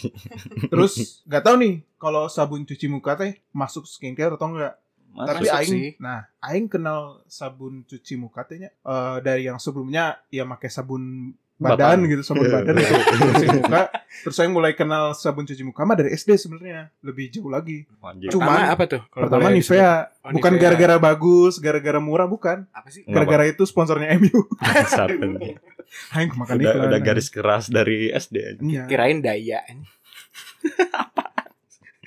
Terus 0.67 0.93
nggak 1.25 1.43
tahu 1.43 1.55
nih 1.57 1.75
kalau 1.97 2.29
sabun 2.29 2.62
cuci 2.62 2.87
muka 2.87 3.17
teh 3.17 3.40
masuk 3.50 3.85
skincare 3.85 4.37
atau 4.37 4.45
enggak. 4.47 4.76
Tapi 5.12 5.43
Masuk 5.43 5.57
aing 5.57 5.73
sih. 5.73 5.88
nah, 5.99 6.23
aing 6.40 6.67
kenal 6.67 7.00
sabun 7.26 7.83
cuci 7.83 8.14
muka 8.14 8.43
tehnya 8.43 8.71
eh, 8.73 9.17
dari 9.21 9.45
yang 9.45 9.57
sebelumnya 9.57 10.19
ya 10.29 10.45
pakai 10.45 10.69
sabun 10.69 11.35
badan 11.57 12.00
Batang. 12.00 12.09
gitu, 12.09 12.23
sabun 12.25 12.49
badan 12.49 12.73
gitu, 12.73 12.95
cuci 13.37 13.49
muka. 13.55 13.81
Terus 14.23 14.37
aing 14.38 14.49
mulai 14.50 14.73
kenal 14.73 15.12
sabun 15.12 15.45
cuci 15.45 15.61
muka 15.61 15.85
mah 15.85 15.93
dari 15.93 16.09
SD 16.11 16.33
sebenarnya, 16.35 16.88
lebih 17.00 17.29
jauh 17.29 17.52
lagi. 17.52 17.85
Cuma- 18.26 18.49
Pertama 18.49 18.73
apa 18.73 18.85
tuh? 18.87 19.02
Kalau 19.07 19.29
Pertama 19.29 19.50
Nivea? 19.50 20.09
Oh, 20.25 20.33
bukan 20.33 20.50
Nivea. 20.50 20.62
gara-gara 20.64 20.97
bagus, 20.97 21.55
gara-gara 21.59 22.00
murah 22.00 22.25
bukan. 22.25 22.64
apa 22.71 22.88
sih? 22.88 23.05
Gara-gara 23.05 23.45
itu 23.45 23.61
sponsornya 23.62 24.17
MU. 24.17 24.40
Aing 26.17 26.31
makan 26.33 26.55
udah, 26.57 26.71
iklan. 26.71 26.87
udah 26.87 27.00
garis 27.02 27.29
keras 27.29 27.67
dari 27.67 28.09
SD. 28.09 28.62
Iya. 28.62 28.87
Kirain 28.87 29.19
daya. 29.21 29.61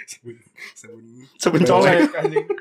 sabun 0.08 0.36
sabun 0.74 1.04
Sabun 1.38 1.62
Colek 1.62 2.10
anjing. 2.16 2.48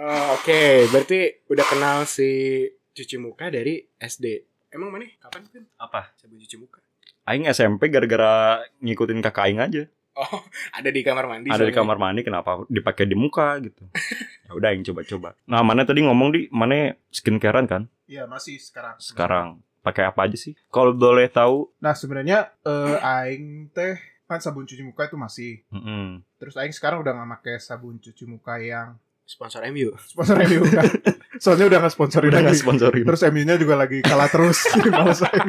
Oh, 0.00 0.26
Oke, 0.32 0.88
berarti 0.88 1.44
udah 1.46 1.66
kenal 1.66 2.08
si 2.08 2.64
cuci 2.90 3.20
muka 3.20 3.52
dari 3.52 3.84
SD. 3.94 4.48
Emang 4.72 4.88
mana? 4.88 5.04
Kapan 5.20 5.44
kan? 5.44 5.64
Apa? 5.76 6.08
Sabun 6.16 6.40
cuci 6.40 6.56
muka. 6.56 6.80
Aing 7.28 7.44
SMP 7.46 7.92
gara-gara 7.92 8.64
ngikutin 8.80 9.20
kakak 9.20 9.44
aing 9.44 9.60
aja. 9.60 9.84
Oh, 10.16 10.40
ada 10.78 10.88
di 10.88 11.04
kamar 11.04 11.28
mandi. 11.28 11.52
Ada 11.52 11.60
di 11.60 11.68
soalnya. 11.68 11.76
kamar 11.76 11.96
mandi 12.00 12.20
kenapa 12.24 12.64
dipakai 12.66 13.04
di 13.04 13.12
muka 13.14 13.60
gitu. 13.60 13.84
Ya 14.50 14.56
udah 14.56 14.72
aing 14.72 14.82
coba-coba. 14.82 15.38
Nah, 15.46 15.62
mana 15.62 15.86
tadi 15.86 16.02
ngomong 16.02 16.34
di 16.34 16.40
mana 16.50 16.90
skincarean 17.12 17.70
kan? 17.70 17.86
Iya, 18.08 18.26
masih 18.26 18.58
sekarang. 18.58 18.98
Sekarang 18.98 19.46
pakai 19.78 20.08
apa 20.08 20.26
aja 20.26 20.34
sih? 20.34 20.58
Kalau 20.66 20.90
boleh 20.90 21.30
tahu, 21.30 21.70
Nah, 21.78 21.94
sebenarnya 21.94 22.50
eh, 22.64 22.96
aing 22.98 23.70
teh 23.70 23.94
kan 24.26 24.42
sabun 24.42 24.66
cuci 24.66 24.82
muka 24.82 25.06
itu 25.06 25.14
masih. 25.14 25.62
mm-mm. 25.70 26.24
Terus 26.34 26.56
aing 26.56 26.72
sekarang 26.72 27.04
udah 27.04 27.12
nggak 27.12 27.30
pakai 27.36 27.54
sabun 27.60 28.02
cuci 28.02 28.24
muka 28.26 28.58
yang 28.58 28.98
Sponsor 29.30 29.62
MU. 29.70 29.94
sponsor 30.02 30.42
MU 30.42 30.66
kan. 30.66 30.90
Soalnya 31.38 31.70
udah 31.70 31.78
nggak 31.78 31.94
sponsorin 31.94 32.28
udah 32.28 32.40
nggak 32.42 32.50
lagi. 32.50 32.64
sponsorin. 32.66 33.04
Terus 33.06 33.22
MU-nya 33.30 33.54
juga 33.54 33.74
lagi 33.78 34.02
kalah 34.02 34.26
terus. 34.26 34.58
Males 34.82 35.22
aing. 35.30 35.48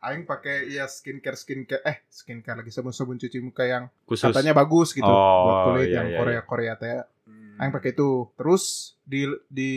Aing 0.00 0.22
pakai 0.24 0.70
ya 0.70 0.86
skincare 0.86 1.34
skincare 1.34 1.82
eh 1.82 1.96
skincare 2.08 2.62
lagi 2.62 2.70
sabun-sabun 2.70 3.18
cuci 3.18 3.42
muka 3.42 3.66
yang 3.66 3.84
Khusus. 4.06 4.24
katanya 4.24 4.54
bagus 4.54 4.94
gitu 4.94 5.04
Oh, 5.04 5.42
buat 5.42 5.56
kulit 5.68 5.88
iya, 5.90 5.96
yang 5.98 6.06
iya, 6.08 6.16
Korea 6.16 6.40
Korea 6.42 6.72
teh. 6.76 7.04
Hmm. 7.26 7.58
Aing 7.58 7.72
pakai 7.72 7.92
itu. 7.92 8.10
Terus 8.32 8.64
di 9.02 9.20
di 9.46 9.70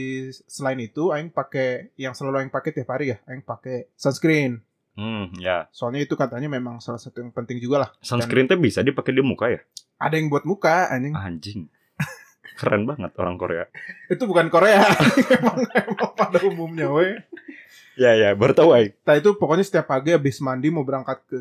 selain 0.46 0.80
itu 0.80 1.12
aing 1.12 1.30
pakai 1.30 1.92
yang 1.98 2.14
selalu 2.14 2.46
aing 2.46 2.54
pakai 2.54 2.72
tiap 2.72 2.88
hari 2.90 3.12
ya. 3.12 3.18
Aing 3.26 3.44
pakai 3.44 3.92
sunscreen. 3.94 4.64
Hmm, 4.94 5.36
ya. 5.36 5.68
Soalnya 5.70 6.00
itu 6.00 6.14
katanya 6.14 6.48
memang 6.48 6.80
salah 6.80 7.00
satu 7.00 7.20
yang 7.20 7.32
penting 7.32 7.58
juga 7.58 7.84
lah. 7.84 7.90
Sunscreen 8.00 8.46
teh 8.46 8.56
bisa 8.56 8.80
dipakai 8.80 9.12
di 9.12 9.20
muka 9.20 9.50
ya? 9.50 9.60
Ada 9.98 10.16
yang 10.16 10.30
buat 10.30 10.48
muka 10.48 10.88
anjing. 10.88 11.12
Anjing. 11.12 11.62
Keren 12.60 12.84
banget 12.84 13.16
orang 13.16 13.40
Korea. 13.40 13.64
Itu 14.12 14.28
bukan 14.28 14.52
Korea. 14.52 14.84
emang 15.40 15.64
emang 15.64 16.12
pada 16.12 16.40
umumnya 16.44 16.92
we. 16.92 17.16
Ya 17.96 18.16
ya, 18.16 18.32
baru 18.32 18.56
tahu 18.56 18.72
aing. 18.72 18.96
Nah 19.04 19.20
itu 19.20 19.36
pokoknya 19.36 19.60
setiap 19.60 19.92
pagi 19.92 20.16
habis 20.16 20.40
mandi 20.40 20.72
mau 20.72 20.88
berangkat 20.88 21.20
ke 21.28 21.40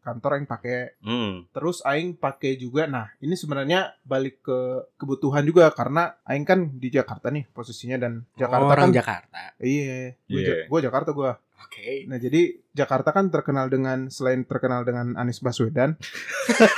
kantor 0.00 0.36
aing 0.36 0.44
pakai. 0.44 1.00
Hmm. 1.00 1.48
Terus 1.48 1.80
aing 1.80 2.12
pakai 2.14 2.60
juga. 2.60 2.84
Nah, 2.84 3.08
ini 3.20 3.32
sebenarnya 3.32 3.96
balik 4.04 4.44
ke 4.44 4.84
kebutuhan 5.00 5.40
juga 5.44 5.72
karena 5.72 6.12
aing 6.28 6.44
kan 6.44 6.68
di 6.76 6.92
Jakarta 6.92 7.32
nih 7.32 7.48
posisinya 7.48 7.96
dan 7.96 8.20
Jakarta 8.36 8.64
Oh, 8.64 8.68
orang 8.68 8.92
kan 8.92 9.00
Jakarta. 9.00 9.56
Iya, 9.56 10.12
gue 10.28 10.40
Iya. 10.44 10.56
gua 10.68 10.80
Jakarta 10.84 11.16
gua. 11.16 11.40
Oke. 11.64 12.04
Nah, 12.04 12.20
jadi 12.20 12.52
Jakarta 12.76 13.08
kan 13.08 13.32
terkenal 13.32 13.72
dengan 13.72 14.12
selain 14.12 14.44
terkenal 14.44 14.84
dengan 14.84 15.16
Anies 15.16 15.40
Baswedan, 15.40 15.96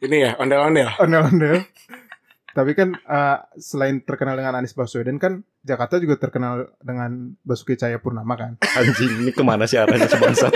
Ini 0.00 0.16
ya, 0.16 0.30
ondel-ondel. 0.36 0.88
ondel-ondel. 0.96 1.64
Tapi 2.54 2.72
kan 2.78 2.94
eh, 2.94 3.38
selain 3.58 3.98
terkenal 4.06 4.38
dengan 4.38 4.54
Anies 4.54 4.72
Baswedan 4.72 5.18
kan 5.18 5.42
Jakarta 5.66 5.98
juga 5.98 6.16
terkenal 6.16 6.70
dengan 6.78 7.34
Basuki 7.42 7.74
Cahayapurnama 7.74 8.34
kan. 8.38 8.52
Anjing, 8.78 9.26
ini 9.26 9.30
ke 9.34 9.42
mana 9.42 9.66
sih 9.66 9.76
arahnya 9.76 10.06
sebangsa? 10.06 10.48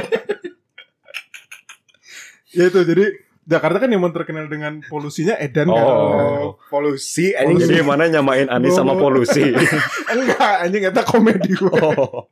Ya 2.54 2.70
itu 2.70 2.80
jadi 2.80 3.12
Jakarta 3.48 3.80
kan 3.80 3.88
yang 3.88 4.04
terkenal 4.12 4.46
dengan 4.46 4.84
polusinya 4.86 5.36
edan 5.40 5.72
kan. 5.72 5.84
Oh. 5.84 6.60
polusi 6.68 7.32
Polusi. 7.32 7.64
Jadi 7.64 7.80
mana 7.82 8.08
nyamain 8.08 8.48
Anis 8.48 8.76
sama 8.76 8.96
polusi? 8.96 9.40
Enggak, 10.12 10.68
anjing 10.68 10.84
eta 10.84 11.02
komedi 11.04 11.56
gua. 11.56 11.72
oh, 11.96 12.28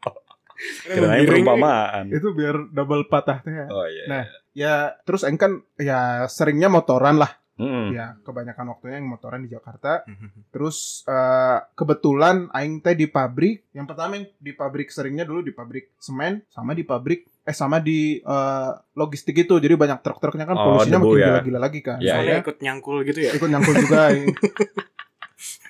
kirain 0.84 1.24
perumpamaan. 1.24 2.12
Itu 2.12 2.36
biar 2.36 2.68
double 2.68 3.08
patah 3.08 3.40
teh. 3.40 3.64
Oh 3.68 3.88
iya. 3.88 4.04
Nah, 4.08 4.24
Ya, 4.56 4.96
terus 5.04 5.20
aing 5.20 5.36
kan 5.36 5.60
ya 5.76 6.24
seringnya 6.32 6.72
motoran 6.72 7.20
lah. 7.20 7.36
Mm-mm. 7.56 7.88
Ya, 7.90 8.20
kebanyakan 8.20 8.68
waktunya 8.68 9.00
yang 9.00 9.08
motoran 9.08 9.40
di 9.40 9.48
Jakarta. 9.48 10.04
Terus 10.48 11.00
eh, 11.04 11.58
kebetulan 11.72 12.52
aing 12.52 12.80
teh 12.80 12.92
di 12.92 13.08
pabrik. 13.08 13.64
Yang 13.72 13.86
pertama 13.88 14.12
yang 14.14 14.28
di 14.36 14.52
pabrik 14.52 14.88
seringnya 14.88 15.24
dulu 15.24 15.40
di 15.40 15.50
pabrik 15.50 15.96
semen 15.96 16.44
sama 16.46 16.72
di 16.72 16.84
pabrik 16.84 17.24
eh 17.42 17.52
sama 17.52 17.80
di 17.80 18.18
eh, 18.18 18.70
logistik 18.92 19.36
itu. 19.38 19.56
Jadi 19.56 19.72
banyak 19.72 20.00
truk-truknya 20.00 20.44
kan 20.44 20.52
Oh, 20.54 20.64
polusinya 20.76 20.98
debu 20.98 21.08
makin 21.08 21.16
ya. 21.16 21.26
gila-gila 21.32 21.58
lagi 21.58 21.80
kan. 21.80 21.96
Ya, 21.98 22.12
Soalnya 22.14 22.34
ya. 22.34 22.42
ikut 22.44 22.56
nyangkul 22.60 22.96
gitu 23.04 23.20
ya. 23.20 23.30
Ikut 23.32 23.48
nyangkul 23.48 23.74
juga 23.78 23.98
aing. 24.12 24.26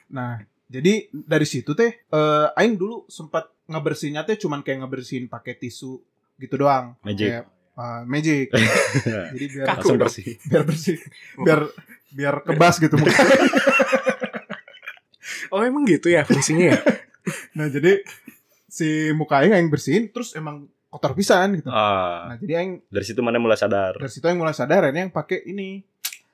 nah, 0.08 0.32
jadi 0.66 0.92
dari 1.12 1.46
situ 1.46 1.70
teh 1.72 2.02
eh, 2.02 2.46
aing 2.58 2.74
dulu 2.74 3.06
sempat 3.06 3.46
ngebersihinnya 3.66 4.22
teh 4.22 4.34
cuman 4.36 4.62
kayak 4.62 4.82
ngebersihin 4.82 5.26
pakai 5.26 5.54
tisu 5.54 6.02
gitu 6.36 6.54
doang. 6.56 6.94
Magic. 7.02 7.30
Kayak, 7.30 7.44
eh, 7.76 8.02
magic. 8.04 8.50
Jadi 9.32 9.44
biar 9.50 9.66
Langsung 9.70 9.96
bersih. 9.96 10.24
biar 10.50 10.62
bersih, 10.62 10.96
biar 11.36 11.60
biar 12.08 12.34
kebas 12.42 12.76
gitu 12.78 12.96
muka. 12.96 13.12
Oh, 15.48 15.62
emang 15.62 15.86
gitu 15.86 16.08
ya 16.08 16.22
fungsinya 16.22 16.74
ya? 16.74 16.78
Nah, 17.52 17.66
jadi 17.66 18.02
si 18.66 18.86
muka 19.12 19.38
aing 19.38 19.54
aing 19.54 19.70
bersihin 19.70 20.10
terus 20.10 20.34
emang 20.34 20.66
kotor 20.88 21.14
pisan 21.14 21.54
gitu. 21.56 21.68
Ah, 21.68 22.28
Nah, 22.28 22.36
jadi 22.36 22.52
aing 22.60 22.72
dari 22.84 23.04
situ 23.04 23.20
mana 23.20 23.38
mulai 23.38 23.54
sadar. 23.54 23.94
dari 23.94 24.10
situ 24.10 24.22
aing 24.22 24.36
mulai 24.36 24.52
sadar 24.52 24.86
ini 24.86 24.98
yang 25.00 25.12
pakai 25.12 25.42
ini 25.44 25.82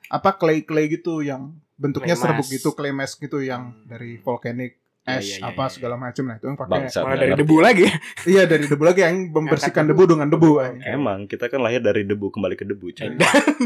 apa 0.09 0.33
clay-clay 0.35 0.89
gitu 0.91 1.21
yang 1.21 1.53
bentuknya 1.75 2.13
Clay 2.13 2.25
serbuk 2.27 2.45
mask. 2.45 2.53
gitu, 2.53 2.69
clay 2.73 2.93
mask 2.93 3.17
gitu 3.19 3.39
yang 3.41 3.63
Hmm. 3.71 3.85
dari 3.87 4.17
volcanic 4.19 4.81
Ya, 5.03 5.19
ash 5.19 5.35
ya, 5.35 5.39
ya, 5.43 5.51
apa 5.51 5.67
ya. 5.67 5.71
segala 5.75 5.95
macam 5.99 6.23
nah 6.31 6.39
itu 6.39 6.47
yang 6.47 6.55
pakai. 6.55 6.73
Bangsa. 6.79 6.99
Malah 7.03 7.19
dari 7.19 7.35
debu 7.35 7.57
lagi. 7.59 7.85
Iya, 8.23 8.43
dari 8.47 8.71
debu 8.71 8.83
lagi 8.87 9.01
yang 9.03 9.17
membersihkan 9.29 9.91
debu 9.91 10.03
dengan 10.07 10.31
debu. 10.31 10.63
aing. 10.63 10.79
Emang 10.87 11.27
kita 11.27 11.51
kan 11.51 11.59
lahir 11.59 11.83
dari 11.83 12.07
debu 12.07 12.31
kembali 12.31 12.55
ke 12.55 12.63
debu, 12.63 12.87
cuy. 12.95 13.11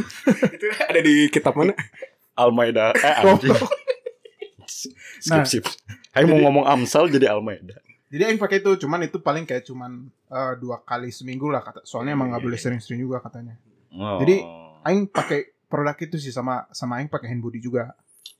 itu 0.56 0.66
ada 0.80 1.00
di 1.00 1.28
kitab 1.28 1.52
mana? 1.52 1.76
Almaida 2.32 2.96
eh 2.96 3.14
Oh. 3.20 3.36
anjing. 3.36 3.52
skip 4.64 4.92
Nah. 5.28 5.44
skip. 5.44 5.64
Hai 6.10 6.24
mau 6.24 6.40
ngomong 6.40 6.64
Amsal 6.64 7.12
jadi 7.12 7.28
Almaida. 7.28 7.76
Jadi 8.06 8.22
aing 8.22 8.40
pakai 8.40 8.64
itu, 8.64 8.72
cuman 8.80 9.04
itu 9.04 9.20
paling 9.20 9.44
kayak 9.44 9.66
cuman 9.66 10.08
eh, 10.08 10.52
dua 10.56 10.80
kali 10.80 11.12
seminggu 11.12 11.52
lah 11.52 11.60
kata. 11.60 11.84
Soalnya 11.84 12.16
emang 12.16 12.32
nggak 12.32 12.40
boleh 12.40 12.56
sering-sering 12.56 13.02
juga 13.02 13.20
katanya. 13.20 13.60
Oh. 13.92 14.20
Jadi, 14.20 14.40
Aing 14.86 15.10
pakai 15.10 15.50
produk 15.66 15.98
itu 15.98 16.14
sih 16.14 16.30
sama 16.30 16.62
sama 16.70 17.02
aing 17.02 17.10
pakai 17.10 17.26
hand 17.26 17.42
body 17.42 17.58
juga. 17.58 17.90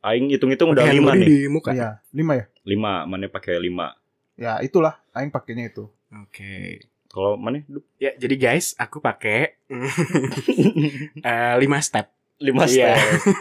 Aing 0.07 0.31
hitung-hitung 0.31 0.71
udah 0.71 0.87
lima 0.87 1.13
nih. 1.13 1.27
di 1.27 1.37
muka. 1.47 1.75
Iya, 1.75 1.99
lima 2.11 2.33
ya. 2.35 2.45
Lima, 2.63 3.03
mana 3.05 3.27
pakai 3.27 3.59
lima. 3.59 3.93
Ya 4.35 4.61
itulah 4.61 5.03
aing 5.11 5.29
pakainya 5.29 5.67
itu. 5.67 5.91
Oke. 6.13 6.87
Kalau 7.07 7.35
mana? 7.35 7.65
Ya, 7.97 8.13
jadi 8.15 8.37
guys, 8.37 8.77
aku 8.77 9.01
pakai 9.01 9.57
eh, 11.23 11.55
lima 11.57 11.79
step. 11.81 12.07
Lima 12.37 12.65
Iya. 12.65 12.95
step. 12.95 12.99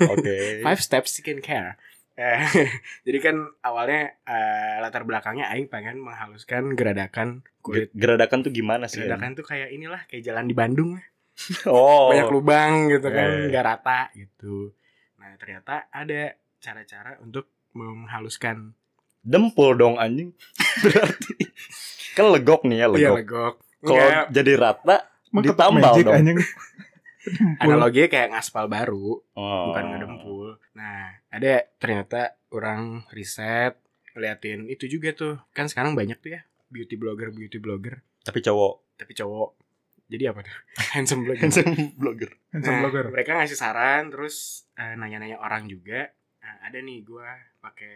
Oke. 0.10 0.36
Five 0.66 0.82
steps 0.82 1.20
skincare. 1.20 1.76
Eh, 2.16 2.40
jadi 3.06 3.20
kan 3.22 3.36
awalnya 3.60 4.16
eh, 4.24 4.76
latar 4.80 5.04
belakangnya 5.04 5.52
Aing 5.52 5.68
pengen 5.68 6.00
menghaluskan 6.00 6.72
geradakan 6.74 7.44
kulit. 7.60 7.92
Geradakan 7.92 8.40
tuh 8.42 8.50
gimana 8.50 8.88
sih? 8.88 9.04
Geradakan 9.04 9.36
tuh 9.36 9.44
kayak 9.44 9.70
inilah 9.70 10.00
kayak 10.08 10.24
jalan 10.24 10.48
di 10.48 10.56
Bandung 10.56 10.96
Oh. 11.68 12.08
banyak 12.08 12.32
lubang 12.32 12.88
gitu 12.88 13.12
kan 13.12 13.28
Eh. 13.28 13.52
nggak 13.52 13.66
rata 13.68 14.08
gitu. 14.16 14.72
Nah 15.20 15.36
ternyata 15.36 15.92
ada 15.92 16.32
cara-cara 16.66 17.22
untuk 17.22 17.46
menghaluskan 17.72 18.74
Dempul 19.22 19.74
dong 19.74 19.98
anjing. 19.98 20.34
Berarti 20.80 21.34
kan 22.14 22.30
legok 22.30 22.62
nih 22.64 22.78
ya 22.78 22.88
Iya 22.88 22.90
legok. 22.90 23.16
legok. 23.18 23.54
Kalau 23.82 24.06
jadi 24.30 24.52
rata 24.56 24.96
Emang 25.28 25.44
ditambal 25.44 25.82
magic, 25.84 26.04
dong. 26.04 26.16
anjing. 26.16 26.38
analoginya 27.58 28.08
kayak 28.08 28.30
ngaspal 28.32 28.66
baru 28.68 29.18
Oh. 29.34 29.74
bukan 29.74 29.84
ngedempul 29.88 30.48
nah 30.72 31.10
ada 31.28 31.66
ternyata 31.76 32.22
orang 32.50 33.02
riset 33.10 33.74
ngeliatin 34.14 34.70
itu 34.70 34.86
juga 34.88 35.10
tuh 35.12 35.42
kan 35.50 35.66
sekarang 35.66 35.94
banyak 35.94 36.16
tuh 36.20 36.38
ya 36.38 36.42
beauty 36.68 36.96
blogger 36.96 37.30
beauty 37.32 37.58
blogger 37.58 38.06
Tapi 38.22 38.40
cowok. 38.40 38.94
tapi 38.96 39.12
cowok 39.12 39.50
jadi 40.06 40.30
apa 40.30 40.46
tuh 40.46 40.54
handsome 40.94 41.26
blogger 41.26 41.42
Handsome 41.42 41.74
blogger. 41.98 42.30
Handsome 42.52 42.70
Nah, 42.72 42.82
blogger. 42.84 43.06
mereka 43.10 43.32
ngasih 43.36 43.58
saran 43.58 44.08
terus 44.08 44.70
eh, 44.76 44.94
nanya-nanya 44.94 45.42
orang 45.42 45.66
juga 45.66 46.14
nah, 46.46 46.62
ada 46.62 46.78
nih 46.78 47.02
gua 47.02 47.26
pakai 47.60 47.96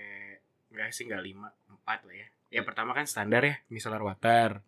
enggak 0.68 0.90
sih 0.90 1.06
enggak 1.06 1.22
lima 1.24 1.48
empat 1.68 2.02
lah 2.04 2.16
ya 2.16 2.28
ya 2.50 2.62
pertama 2.66 2.92
kan 2.92 3.06
standar 3.06 3.42
ya 3.42 3.56
micellar 3.70 4.02
water 4.02 4.66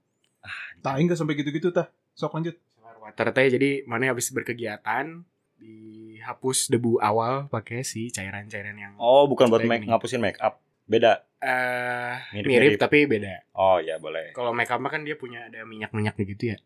Tak 0.79 0.97
enggak 0.97 1.13
sampai 1.15 1.33
gitu-gitu 1.35 1.69
tah. 1.69 1.89
Sok 2.11 2.33
lanjut. 2.33 2.53
micellar 2.57 2.97
water 2.99 3.25
teh 3.31 3.47
jadi 3.47 3.69
mana 3.83 4.09
habis 4.09 4.29
berkegiatan 4.29 5.25
dihapus 5.55 6.69
debu 6.69 6.97
awal 6.99 7.45
pakai 7.47 7.81
si 7.81 8.09
cairan-cairan 8.09 8.73
yang 8.73 8.93
Oh, 8.97 9.25
bukan 9.25 9.45
buat 9.47 9.61
make, 9.61 9.85
ngapusin 9.85 10.17
make 10.17 10.37
up. 10.37 10.61
Beda. 10.83 11.25
eh 11.37 12.21
Mirip-mirip. 12.31 12.69
mirip, 12.69 12.79
tapi 12.79 13.05
beda 13.05 13.41
Oh, 13.51 13.77
ya 13.77 13.97
boleh. 13.97 14.29
kalau 14.31 14.49
make 14.51 14.67
up 14.67 14.77
mah 14.77 14.89
kan 14.89 15.01
dia 15.01 15.13
punya 15.15 15.41
ada 15.43 15.61
minyak-minyaknya 15.63 16.25
gitu 16.27 16.43
ya 16.53 16.57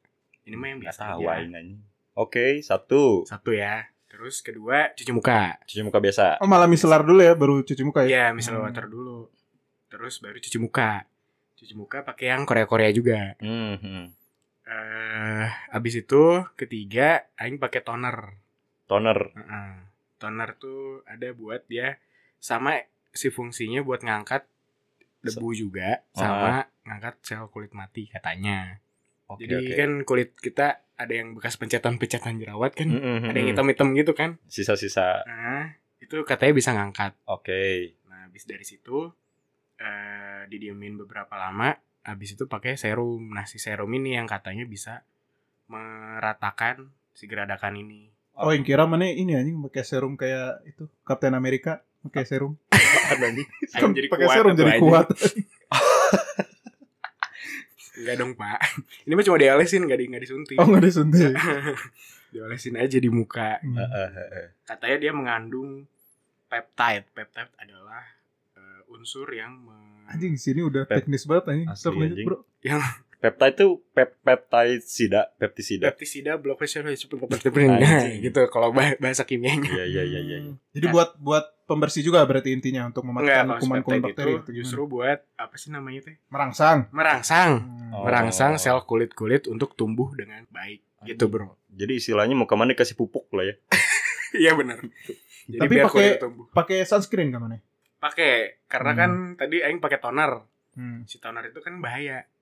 ini 0.44 0.56
mah 0.56 0.68
yang 0.68 0.80
Nggak 0.80 0.92
biasa 0.94 1.04
tahu 1.10 1.22
aja. 1.26 1.60
Oke, 2.14 2.46
satu. 2.62 3.24
satu 3.24 3.52
ya 3.52 3.88
terus 4.16 4.40
kedua 4.40 4.96
cuci 4.96 5.12
muka 5.12 5.60
Cuci 5.68 5.84
muka 5.84 6.00
biasa. 6.00 6.40
Oh 6.40 6.48
malah 6.48 6.72
micellar 6.72 7.04
dulu 7.04 7.20
ya 7.20 7.36
baru 7.36 7.60
cuci 7.62 7.84
muka 7.84 8.08
ya. 8.08 8.10
Iya, 8.10 8.26
micellar 8.32 8.64
Hmm. 8.64 8.68
water 8.72 8.88
dulu. 8.88 9.28
Terus 9.92 10.24
baru 10.24 10.40
cuci 10.40 10.56
muka. 10.56 11.04
Cuci 11.60 11.76
muka 11.76 12.00
pakai 12.02 12.32
yang 12.32 12.48
Korea-Korea 12.48 12.90
juga. 12.96 13.36
Hmm. 13.44 14.08
Eh, 14.66 15.46
abis 15.70 16.00
itu 16.00 16.42
ketiga 16.56 17.28
aing 17.36 17.60
pakai 17.60 17.84
toner. 17.84 18.40
Toner. 18.88 19.20
Heeh. 19.36 19.72
Toner 20.16 20.56
tuh 20.56 21.04
ada 21.04 21.28
buat 21.36 21.68
dia 21.68 22.00
sama 22.40 22.80
si 23.12 23.28
fungsinya 23.28 23.84
buat 23.84 24.00
ngangkat 24.00 24.48
debu 25.22 25.50
juga 25.52 26.06
sama 26.14 26.70
ngangkat 26.86 27.16
sel 27.22 27.46
kulit 27.50 27.74
mati 27.74 28.08
katanya. 28.08 28.80
Oke, 29.26 29.50
Jadi 29.50 29.74
oke. 29.74 29.74
kan 29.74 29.92
kulit 30.06 30.30
kita 30.38 30.68
ada 30.96 31.14
yang 31.14 31.34
bekas 31.34 31.58
pencetan-pencetan 31.58 32.38
jerawat 32.38 32.78
kan. 32.78 32.88
Hmm, 32.88 33.02
hmm, 33.02 33.30
Ada 33.34 33.38
yang 33.42 33.48
hmm. 33.50 33.54
hitam-hitam 33.58 33.88
gitu 33.98 34.12
kan. 34.14 34.38
Sisa-sisa. 34.46 35.26
Nah, 35.26 35.74
itu 35.98 36.22
katanya 36.24 36.54
bisa 36.54 36.72
ngangkat. 36.78 37.18
Oke. 37.26 37.98
Nah, 38.08 38.30
habis 38.30 38.46
dari 38.46 38.64
situ 38.64 39.10
eh 39.76 40.48
didiemin 40.48 40.96
beberapa 40.96 41.36
lama, 41.36 41.76
habis 42.06 42.38
itu 42.38 42.48
pakai 42.48 42.78
serum. 42.78 43.34
Nah, 43.34 43.44
si 43.50 43.58
serum 43.58 43.90
ini 43.92 44.16
yang 44.16 44.30
katanya 44.30 44.64
bisa 44.64 45.04
meratakan 45.68 46.94
si 47.12 47.26
geradakan 47.26 47.82
ini. 47.82 48.14
Oh 48.36 48.52
yang 48.52 48.68
kira 48.68 48.84
mana 48.84 49.08
ini 49.08 49.34
anjing 49.34 49.58
pakai 49.64 49.84
serum 49.88 50.20
kayak 50.20 50.60
itu 50.68 50.92
Captain 51.08 51.34
America 51.34 51.82
pakai 52.04 52.24
serum. 52.28 52.60
Ayo 53.16 53.32
Kan 53.74 53.92
jadi 53.96 54.08
pakai 54.12 54.26
kuat 54.28 54.36
serum 54.38 54.54
jadi 54.54 54.74
kuat. 54.78 55.08
Enggak 57.96 58.16
dong, 58.20 58.32
Pak. 58.36 58.60
Ini 59.08 59.14
mah 59.16 59.24
cuma 59.24 59.38
diolesin, 59.40 59.82
enggak 59.84 60.00
di 60.00 60.06
enggak 60.08 60.24
disuntik. 60.24 60.56
Oh 60.60 60.66
nggak 60.68 60.84
disuntik. 60.84 61.34
diolesin 62.36 62.76
aja 62.76 62.98
di 63.00 63.08
muka. 63.08 63.64
Hmm. 63.64 63.80
Katanya 64.68 64.98
dia 65.00 65.12
mengandung 65.16 65.88
peptide. 66.48 67.08
Peptide 67.12 67.52
adalah 67.56 68.04
eh, 68.56 68.92
unsur 68.92 69.32
yang 69.32 69.56
me- 69.64 69.84
Anjing 70.06 70.38
sini 70.38 70.62
udah 70.62 70.86
teknis 70.86 71.26
banget 71.26 71.50
anjing. 71.50 71.68
Asli, 71.72 71.98
anjing. 72.06 72.26
bro. 72.28 72.38
Peptide 73.26 73.56
itu 73.56 73.68
pep 73.90 74.10
peptisida, 74.22 75.34
peptisida. 75.36 75.90
pestisida 75.90 76.32
block 76.38 76.62
pressure 76.62 76.86
nah, 76.86 76.94
gitu 78.22 78.40
kalau 78.48 78.70
bah- 78.70 78.98
bahasa 78.98 79.24
kimianya. 79.24 79.66
Iya, 79.66 79.86
iya, 79.88 80.04
iya, 80.04 80.20
iya. 80.22 80.38
Hmm. 80.44 80.62
Jadi 80.70 80.86
buat 80.88 81.18
buat 81.18 81.46
pembersih 81.66 82.02
juga 82.02 82.22
berarti 82.22 82.54
intinya 82.54 82.86
untuk 82.86 83.02
mematikan 83.02 83.58
kuman-kuman 83.58 84.06
bakteri 84.06 84.32
itu 84.36 84.46
gimana? 84.46 84.58
justru 84.62 84.82
buat 84.86 85.20
apa 85.34 85.56
sih 85.58 85.74
namanya 85.74 86.06
teh? 86.06 86.16
merangsang. 86.30 86.86
Merangsang. 86.94 87.52
Hmm. 87.58 87.90
Oh. 87.92 88.06
merangsang 88.06 88.54
sel 88.56 88.78
kulit-kulit 88.84 89.48
untuk 89.48 89.74
tumbuh 89.74 90.14
dengan 90.14 90.46
baik 90.48 90.86
gitu 91.04 91.26
bro 91.26 91.58
Jadi 91.70 91.98
istilahnya 91.98 92.34
mau 92.34 92.46
ke 92.46 92.54
mana 92.54 92.72
dikasih 92.72 92.94
pupuk 92.94 93.26
lah 93.32 93.46
ya. 93.46 93.56
iya 94.42 94.52
benar 94.54 94.84
jadi 95.46 95.62
Tapi 95.62 95.72
biar 95.72 95.86
pakai- 95.88 96.18
Pakai 96.52 96.78
sunscreen 96.84 97.30
kan 97.30 97.42
mana? 97.42 97.58
pakai 97.96 98.62
karena 98.68 98.92
Hmm. 98.92 99.00
kan 99.00 99.12
tadi 99.36 99.64
aing 99.64 99.80
pakai 99.80 99.98
toner 99.98 100.46
Hmm. 100.76 101.08
si 101.08 101.18
toner 101.18 101.48
itu 101.48 101.58
kan 101.58 101.80
bahaya 101.80 102.20
Nah, 102.20 102.35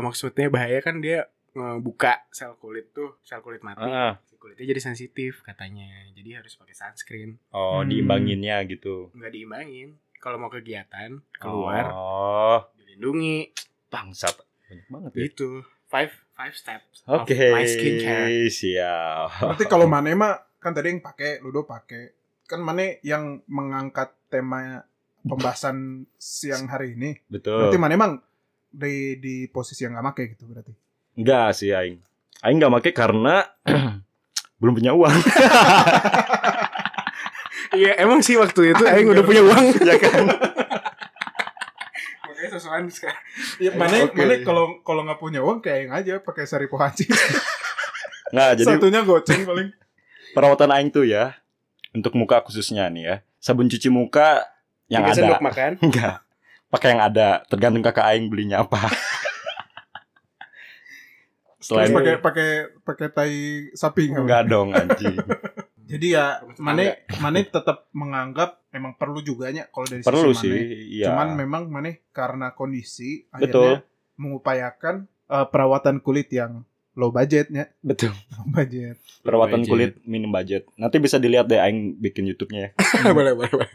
maksudnya 0.00 0.48
bahaya 0.48 0.78
kan 0.78 0.98
dia 0.98 1.26
ngebuka 1.50 2.22
sel 2.28 2.54
kulit 2.54 2.90
tuh 2.90 3.18
sel 3.20 3.40
kulit 3.40 3.60
mati 3.60 3.82
si 4.22 4.36
kulitnya 4.36 4.64
jadi 4.64 4.80
sensitif 4.82 5.42
katanya 5.42 5.86
jadi 6.12 6.38
harus 6.38 6.54
pakai 6.54 6.72
sunscreen 6.72 7.40
oh, 7.50 7.80
Hmm. 7.80 7.88
diimbanginnya 7.88 8.62
gitu. 8.64 9.10
nggak 9.10 9.32
diimbangin 9.32 9.88
kalau 10.16 10.36
mau 10.36 10.48
kegiatan 10.48 11.18
keluar 11.32 11.84
Oh, 11.88 12.58
dilindungi 12.76 13.54
bangsat. 13.86 14.34
Banyak 14.66 14.86
banget 14.88 15.10
ya. 15.10 15.18
gitu 15.24 15.50
five 15.86 16.10
five 16.32 16.52
steps 16.52 17.00
of 17.04 17.22
Oke, 17.22 17.38
my 17.48 17.64
skincare 17.64 18.46
siap. 18.48 19.30
Berarti 19.40 19.64
kalau 19.64 19.86
Mane 19.86 20.12
mah 20.12 20.36
kan 20.58 20.70
tadi 20.70 20.90
yang 20.90 21.00
pakai, 21.00 21.38
Ludo 21.38 21.64
pakai. 21.64 22.12
Kan 22.44 22.60
Mane 22.60 22.98
yang 23.00 23.40
mengangkat 23.46 24.12
tema 24.28 24.82
pembahasan 25.22 26.04
siang 26.14 26.66
hari 26.66 26.92
ini. 26.92 27.16
Betul. 27.26 27.62
Berarti 27.64 27.78
Mane 27.78 27.94
emang 27.94 28.12
di 28.68 28.94
di 29.16 29.34
posisi 29.46 29.82
yang 29.82 29.94
gak 29.94 30.06
make 30.06 30.24
gitu 30.32 30.44
berarti. 30.44 30.72
Enggak 31.14 31.52
sih 31.52 31.70
aing. 31.70 31.98
Aing 32.40 32.56
enggak 32.56 32.72
make 32.72 32.90
karena 32.92 33.42
belum 34.60 34.74
punya 34.74 34.92
uang. 34.92 35.12
iya 37.74 37.94
emang 37.98 38.20
sih 38.20 38.34
waktu 38.34 38.72
itu 38.72 38.82
aing 38.82 39.06
udah 39.06 39.22
punya 39.22 39.42
uang 39.42 39.64
ya 39.88 39.96
kan? 39.98 40.24
makanya 42.24 42.50
sesuatu 42.50 42.88
sekarang 42.88 43.22
Ya, 43.58 43.70
Mane 43.74 44.06
Oke. 44.06 44.14
Mane 44.16 44.34
kalau 44.40 44.64
kalau 44.80 45.02
nggak 45.02 45.18
punya 45.18 45.40
uang 45.42 45.58
kayak 45.58 45.78
yang 45.84 45.92
aja 45.92 46.12
pakai 46.18 46.46
sari 46.46 46.66
pohaci. 46.66 47.04
Nggak, 48.28 48.50
jadi 48.60 48.68
Satunya 48.76 49.00
goceng 49.02 49.42
paling. 49.42 49.68
perawatan 50.30 50.68
aing 50.70 50.92
tuh 50.92 51.02
ya 51.02 51.32
untuk 51.90 52.12
muka 52.14 52.44
khususnya 52.44 52.86
nih 52.86 53.02
ya. 53.02 53.16
Sabun 53.38 53.66
cuci 53.66 53.88
muka 53.88 54.44
yang 54.86 55.02
Tiga 55.02 55.10
ada. 55.10 55.18
sendok 55.18 55.42
makan 55.42 55.72
Enggak. 55.80 56.20
Pakai 56.68 56.96
yang 56.96 57.02
ada, 57.02 57.42
tergantung 57.48 57.80
kakak 57.80 58.04
aing 58.12 58.28
belinya 58.28 58.60
apa. 58.64 58.92
Selain 61.58 61.90
pakai 61.90 62.14
pakai 62.22 62.50
pakai 62.86 63.08
tai 63.12 63.36
sapi 63.74 64.08
nggak? 64.08 64.22
enggak 64.24 64.42
dong 64.46 64.68
anjing. 64.72 65.16
Jadi 65.90 66.06
ya 66.12 66.44
Mane 66.60 67.08
Mane 67.18 67.48
tetap 67.48 67.88
menganggap 67.96 68.60
emang 68.70 68.94
perlu 69.00 69.24
juga 69.24 69.48
nya 69.48 69.66
kalau 69.72 69.88
dari 69.88 70.04
Perlu 70.04 70.36
sisi 70.36 70.48
sih, 70.48 70.60
iya. 71.00 71.08
Cuman 71.10 71.34
memang 71.34 71.72
Mane 71.72 72.04
karena 72.12 72.52
kondisi 72.52 73.24
Betul. 73.32 73.40
akhirnya 73.40 73.76
mengupayakan 74.20 74.94
eh, 75.08 75.46
perawatan 75.48 76.04
kulit 76.04 76.28
yang 76.30 76.62
low 76.98 77.14
budgetnya, 77.14 77.70
Betul. 77.78 78.10
low 78.10 78.50
budget. 78.50 78.98
Perawatan 79.22 79.62
budget. 79.62 79.70
kulit 79.70 79.92
minim 80.02 80.28
budget. 80.28 80.66
Nanti 80.74 80.98
bisa 80.98 81.16
dilihat 81.16 81.46
deh 81.46 81.54
aing 81.56 81.94
bikin 81.94 82.26
YouTube-nya 82.26 82.60
ya. 82.60 82.70
boleh 83.16 83.38
boleh 83.38 83.50
boleh 83.54 83.70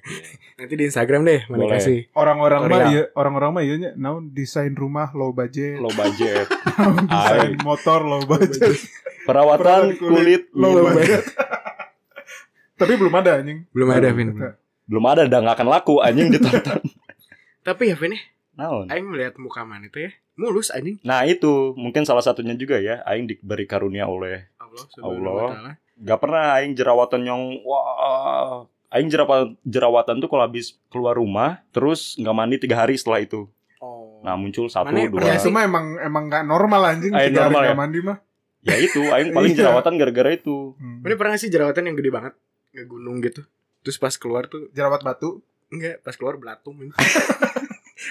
nanti 0.54 0.74
di 0.76 0.84
Instagram 0.86 1.24
deh 1.24 1.48
mana 1.48 1.64
Boleh. 1.64 1.74
kasih 1.80 2.00
Orang-orang 2.12 2.62
mah 2.68 2.82
iya, 2.88 3.04
orang-orang 3.16 3.50
mah 3.50 3.64
iya 3.64 3.76
nya 3.80 3.92
naon 3.96 4.30
desain 4.30 4.76
rumah 4.76 5.10
low 5.12 5.32
budget, 5.32 5.80
Low 5.80 5.90
budget. 5.90 6.52
desain 7.12 7.56
motor 7.64 8.04
low 8.04 8.22
budget, 8.24 8.76
Perawatan 9.24 9.96
kulit 9.96 10.52
low 10.52 10.76
minim 10.76 10.84
budget. 10.92 11.24
budget. 11.24 11.24
Tapi 12.84 12.94
belum 13.00 13.14
ada 13.16 13.32
anjing. 13.40 13.64
belum 13.72 13.90
ada 13.90 14.10
Vin 14.12 14.30
Belum 14.84 15.06
ada, 15.08 15.22
udah 15.24 15.40
nggak 15.40 15.56
akan 15.56 15.68
laku 15.72 15.96
anjing 16.04 16.28
ditonton. 16.28 16.84
tapi 17.64 17.88
ya 17.88 17.96
Vin 17.96 18.12
ya 18.12 18.22
Naon? 18.54 18.86
aing 18.88 19.06
melihat 19.06 19.34
muka 19.36 19.62
mana 19.62 19.84
itu 19.84 19.98
ya 20.00 20.12
mulus 20.34 20.70
anjing 20.70 20.98
Nah 21.02 21.24
itu 21.24 21.74
mungkin 21.74 22.04
salah 22.04 22.22
satunya 22.22 22.54
juga 22.54 22.78
ya 22.78 23.02
Aing 23.04 23.26
diberi 23.26 23.64
karunia 23.64 24.06
oleh 24.06 24.50
Allah 24.56 24.84
subhanahu 24.88 25.14
Allah. 25.20 25.34
wa 25.34 25.50
taala 25.52 25.72
Gak 25.96 26.20
pernah 26.20 26.44
Aing 26.54 26.74
jerawatan 26.74 27.22
yang 27.22 27.42
Wah 27.64 28.66
Aing 28.90 29.08
jerawatan, 29.08 29.58
jerawatan 29.64 30.16
tuh 30.18 30.28
kalau 30.28 30.44
habis 30.44 30.78
keluar 30.88 31.14
rumah 31.14 31.62
Terus 31.70 32.14
nggak 32.16 32.30
mandi 32.32 32.58
tiga 32.58 32.78
hari 32.78 32.94
setelah 32.94 33.20
itu 33.20 33.46
oh 33.78 34.22
Nah 34.22 34.34
muncul 34.34 34.66
satu 34.68 34.88
Mana 34.88 35.02
dua 35.04 35.18
pernah 35.18 35.34
Ya 35.34 35.50
mah 35.50 35.64
emang 35.64 35.86
emang 36.00 36.24
nggak 36.28 36.44
normal 36.44 36.82
anjing. 36.88 37.12
Ah, 37.12 37.22
Tiga 37.24 37.30
hari 37.40 37.50
normal 37.50 37.62
nggak 37.64 37.70
ya? 37.70 37.80
mandi 37.80 38.00
mah. 38.02 38.18
Ya 38.62 38.76
itu 38.80 39.02
Aing 39.08 39.30
paling 39.38 39.52
Iya. 39.52 39.60
jerawatan 39.60 39.94
gara-gara 39.96 40.30
itu 40.32 40.74
Hmm. 40.76 41.02
Mana 41.02 41.14
pernah 41.16 41.36
sih 41.36 41.50
jerawatan 41.50 41.84
yang 41.84 41.96
gede 41.96 42.10
banget 42.10 42.34
nggak 42.70 42.88
gunung 42.88 43.18
gitu 43.20 43.46
terus 43.82 43.98
pas 43.98 44.14
keluar 44.14 44.46
tuh 44.46 44.70
Jerawat 44.72 45.02
batu. 45.02 45.42
enggak 45.68 46.02
pas 46.02 46.14
keluar 46.14 46.38
belatung. 46.38 46.78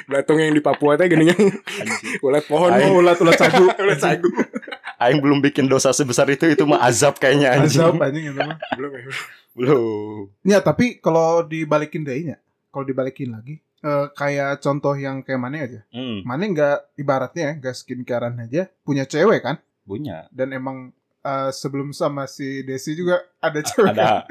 belatung 0.05 0.37
yang 0.37 0.51
di 0.51 0.61
Papua 0.61 0.95
teh 0.95 1.07
gini 1.07 1.27
ulat 2.21 2.45
pohon 2.45 2.71
Aing- 2.71 2.87
mau 2.87 2.99
ulat 2.99 3.18
ulat 3.18 3.37
sagu. 3.37 3.66
ulat 3.83 3.99
sagu 3.99 4.29
Aing 4.97 5.18
belum 5.18 5.40
bikin 5.40 5.66
dosa 5.66 5.90
sebesar 5.90 6.27
itu 6.29 6.47
Itu 6.47 6.62
mah 6.62 6.79
azab 6.81 7.16
kayaknya 7.16 7.57
anjing 7.57 7.83
Azab 7.83 7.99
anjing 7.99 8.25
itu 8.25 8.38
mah. 8.38 8.57
belum 8.73 8.90
ya 8.92 9.03
Belum 9.53 10.21
Ya 10.42 10.59
tapi 10.61 10.97
kalau 10.97 11.42
dibalikin 11.42 12.03
deh 12.03 12.14
nya, 12.25 12.37
kalau 12.68 12.83
dibalikin 12.83 13.31
lagi, 13.31 13.55
eh, 13.79 14.07
kayak 14.11 14.59
contoh 14.59 14.95
yang 14.95 15.21
kayak 15.21 15.37
mana 15.38 15.61
aja. 15.61 15.81
hmm, 15.88 16.23
Mana 16.23 16.47
nggak 16.47 16.79
ibaratnya 16.97 17.42
ya, 17.45 17.61
nggak 17.61 17.75
skincarean 17.75 18.37
aja, 18.38 18.71
punya 18.81 19.05
cewek 19.05 19.42
kan, 19.42 19.61
Punya 19.83 20.25
dan 20.31 20.51
emang 20.51 20.88
eh, 21.21 21.51
sebelum 21.51 21.92
sama 21.92 22.25
si 22.27 22.62
Desi 22.62 22.95
juga 22.95 23.21
ada 23.38 23.61
cewek. 23.61 23.92
Ada. 23.92 24.25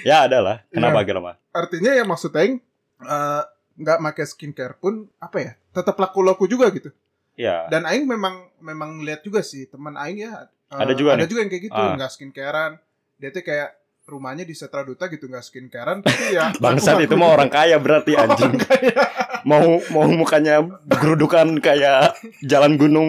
Ya 0.00 0.24
ada 0.24 0.38
lah. 0.38 0.56
Kenapa 0.68 1.00
Iya. 1.00 1.06
kenapa? 1.08 1.30
Artinya 1.50 1.90
ya 1.90 2.04
maksud 2.04 2.30
Aing 2.32 2.62
eh, 3.00 3.42
nggak 3.80 3.98
pakai 4.02 4.24
skincare 4.24 4.76
pun 4.76 5.08
apa 5.16 5.36
ya 5.38 5.52
tetap 5.70 5.96
laku-laku 5.96 6.44
juga 6.44 6.68
gitu. 6.68 6.92
Ya. 7.34 7.64
Dan 7.66 7.82
Aing 7.82 8.04
memang 8.04 8.52
memang 8.60 9.00
lihat 9.00 9.20
juga 9.20 9.40
sih 9.40 9.64
teman 9.64 9.96
Aing 9.96 10.20
ya. 10.20 10.46
eh, 10.68 10.76
Ada 10.76 10.92
juga 10.92 11.14
ada 11.14 11.24
nih? 11.24 11.28
juga 11.28 11.40
yang 11.40 11.50
kayak 11.50 11.64
gitu 11.64 11.80
Ah. 11.80 11.96
nggak 11.96 12.10
skincarean. 12.10 12.72
Dia 13.16 13.30
tuh 13.30 13.40
kayak 13.40 13.70
rumahnya 14.04 14.42
di 14.42 14.52
Setra 14.52 14.82
Duta 14.82 15.06
gitu 15.06 15.24
nggak 15.24 15.40
skincarean 15.40 15.98
tapi 16.00 16.24
ya 16.30 16.50
Bangsat 16.62 16.98
itu 16.98 17.14
mah 17.14 17.26
gitu. 17.26 17.36
orang 17.36 17.48
kaya 17.48 17.76
berarti 17.76 18.12
anjing. 18.14 18.54
Kaya. 18.58 18.92
Mau 19.40 19.80
mau 19.88 20.04
mukanya 20.06 20.60
gerudukan 20.84 21.48
kayak 21.58 22.12
jalan 22.42 22.76
gunung 22.76 23.08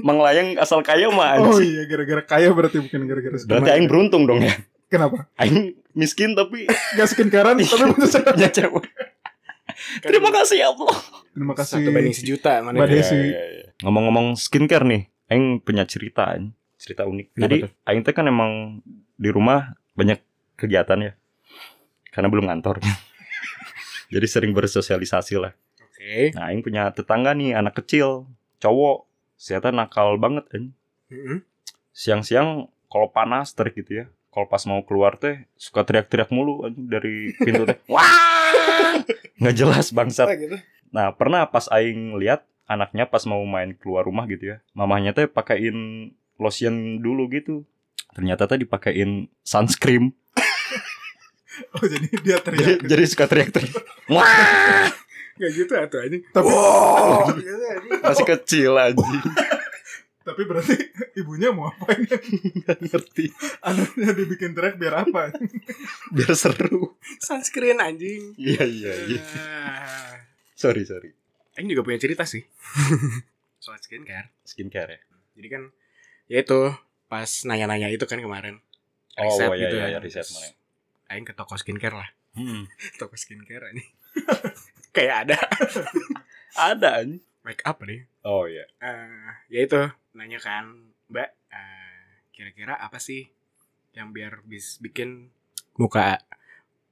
Manglayang 0.00 0.58
asal 0.58 0.82
kaya 0.82 1.06
mah 1.08 1.38
Oh 1.38 1.54
anjing. 1.54 1.70
iya 1.70 1.82
gara-gara 1.86 2.22
kaya 2.26 2.48
berarti 2.50 2.78
bukan 2.80 3.06
gara-gara 3.06 3.36
Berarti 3.38 3.70
aing 3.70 3.86
beruntung 3.86 4.26
dong 4.26 4.42
ya. 4.42 4.50
Kenapa? 4.84 5.26
Aing 5.36 5.74
miskin 5.92 6.34
tapi 6.34 6.66
Gak 6.94 7.06
skincarean 7.08 7.54
tapi 7.62 7.94
punya 8.26 8.50
cewek. 8.50 8.84
Cewek. 9.74 10.06
Terima 10.06 10.30
kasih 10.30 10.56
ya 10.62 10.68
Allah. 10.72 10.96
Terima 11.34 11.54
kasih. 11.58 11.74
Satu 11.82 11.90
banding 11.90 12.16
sejuta 12.16 12.50
mana? 12.62 12.86
Desi. 12.86 13.14
Iya, 13.14 13.22
iya, 13.22 13.44
iya. 13.50 13.68
Ngomong-ngomong 13.82 14.38
skincare 14.38 14.86
nih, 14.86 15.02
Aing 15.28 15.58
punya 15.60 15.82
cerita, 15.84 16.34
cerita 16.78 17.04
unik. 17.04 17.26
Kenapa 17.34 17.42
Jadi 17.42 17.56
tuh? 17.66 17.70
Aing 17.90 18.02
teh 18.06 18.14
kan 18.14 18.26
emang 18.30 18.80
di 19.18 19.28
rumah 19.34 19.74
banyak 19.98 20.22
kegiatan 20.54 20.98
ya, 21.02 21.12
karena 22.14 22.28
belum 22.30 22.46
ngantor. 22.50 22.78
Jadi 24.14 24.26
sering 24.30 24.54
bersosialisasi 24.54 25.34
lah. 25.42 25.52
Oke. 25.82 26.30
Nah, 26.38 26.52
Aing 26.52 26.62
punya 26.62 26.94
tetangga 26.94 27.34
nih, 27.34 27.58
anak 27.58 27.82
kecil, 27.82 28.30
cowok, 28.62 29.10
ternyata 29.34 29.74
nakal 29.74 30.14
banget 30.22 30.46
kan. 30.46 30.70
Siang-siang 31.94 32.70
kalau 32.90 33.10
panas 33.10 33.54
terik 33.54 33.74
gitu 33.78 34.02
ya. 34.02 34.06
Kalau 34.34 34.50
pas 34.50 34.62
mau 34.66 34.82
keluar 34.82 35.14
teh 35.14 35.46
suka 35.54 35.86
teriak-teriak 35.86 36.34
mulu 36.34 36.66
dari 36.74 37.30
pintu 37.38 37.70
teh. 37.70 37.78
Wah! 37.92 38.02
Nggak 39.40 39.56
jelas 39.56 39.86
bangsat. 39.90 40.26
Ah, 40.28 40.36
gitu. 40.38 40.56
Nah, 40.94 41.10
pernah 41.14 41.46
pas 41.50 41.66
aing 41.70 42.14
lihat 42.18 42.46
anaknya 42.64 43.04
pas 43.10 43.22
mau 43.28 43.42
main 43.44 43.74
keluar 43.76 44.06
rumah 44.06 44.24
gitu 44.24 44.54
ya. 44.54 44.56
Mamahnya 44.72 45.12
teh 45.12 45.26
pakein 45.26 46.10
lotion 46.38 47.00
dulu 47.02 47.28
gitu. 47.30 47.66
Ternyata 48.14 48.46
teh 48.46 48.58
dipakein 48.60 49.26
sunscreen. 49.42 50.12
Oh 51.70 51.86
jadi 51.86 52.06
dia 52.18 52.38
Jadi, 52.42 52.42
teriak. 52.42 52.78
jadi 52.82 53.02
suka 53.06 53.30
teriak-teriak. 53.30 53.78
Wah! 54.14 54.90
Gak 55.38 55.50
gitu 55.54 55.70
atau 55.78 55.98
aja. 56.02 56.18
Tapi 56.34 56.46
Wow! 56.50 57.30
Oh. 57.30 57.30
Masih 58.02 58.26
kecil 58.26 58.74
anjing. 58.74 59.22
Tapi 60.24 60.42
berarti 60.48 60.74
ibunya 61.20 61.52
mau 61.52 61.68
apain? 61.68 62.08
Nggak 62.64 62.78
ngerti. 62.80 63.28
Anaknya 63.60 64.10
dibikin 64.16 64.56
teriak 64.56 64.80
biar 64.80 65.04
apa? 65.04 65.30
Biar 66.10 66.32
seru. 66.32 66.96
Sunscreen 67.20 67.78
anjing. 67.78 68.32
Iya, 68.40 68.64
iya, 68.64 68.92
iya. 69.04 69.22
Sorry, 70.56 70.88
sorry. 70.88 71.12
Aing 71.54 71.68
juga 71.70 71.84
punya 71.84 72.00
cerita 72.00 72.24
sih. 72.24 72.42
Soal 73.60 73.78
skincare. 73.84 74.32
Skincare 74.42 74.90
ya. 74.96 75.00
Jadi 75.36 75.48
kan 75.52 75.62
ya 76.26 76.40
itu 76.40 76.72
pas 77.06 77.28
nanya-nanya 77.44 77.92
itu 77.92 78.08
kan 78.08 78.18
kemarin. 78.18 78.58
Oh, 79.14 79.28
Riset 79.30 79.46
iya, 79.54 79.60
gitu 79.60 79.76
iya, 79.76 79.84
kan. 79.84 79.90
iya, 79.94 79.98
riset 80.02 80.26
mana. 80.34 80.48
Aing 81.12 81.24
ke 81.28 81.36
toko 81.36 81.54
skincare 81.54 81.94
lah. 81.94 82.08
Hmm. 82.34 82.66
Toko 82.98 83.14
skincare 83.14 83.70
ini. 83.70 83.84
Kayak 84.96 85.28
ada 85.28 85.38
Ada 86.54 87.02
anjing. 87.02 87.22
Make 87.44 87.60
up 87.62 87.78
nih. 87.80 88.08
Oh 88.22 88.44
iya. 88.44 88.64
Eh, 88.80 89.28
ya 89.50 89.60
itu 89.62 89.80
nanya 90.12 90.38
kan 90.38 90.64
Mbak 91.06 91.30
eh, 91.50 92.02
kira-kira 92.30 92.74
apa 92.74 92.96
sih 92.96 93.28
yang 93.92 94.10
biar 94.10 94.42
bis 94.42 94.78
bikin 94.78 95.30
muka 95.74 96.18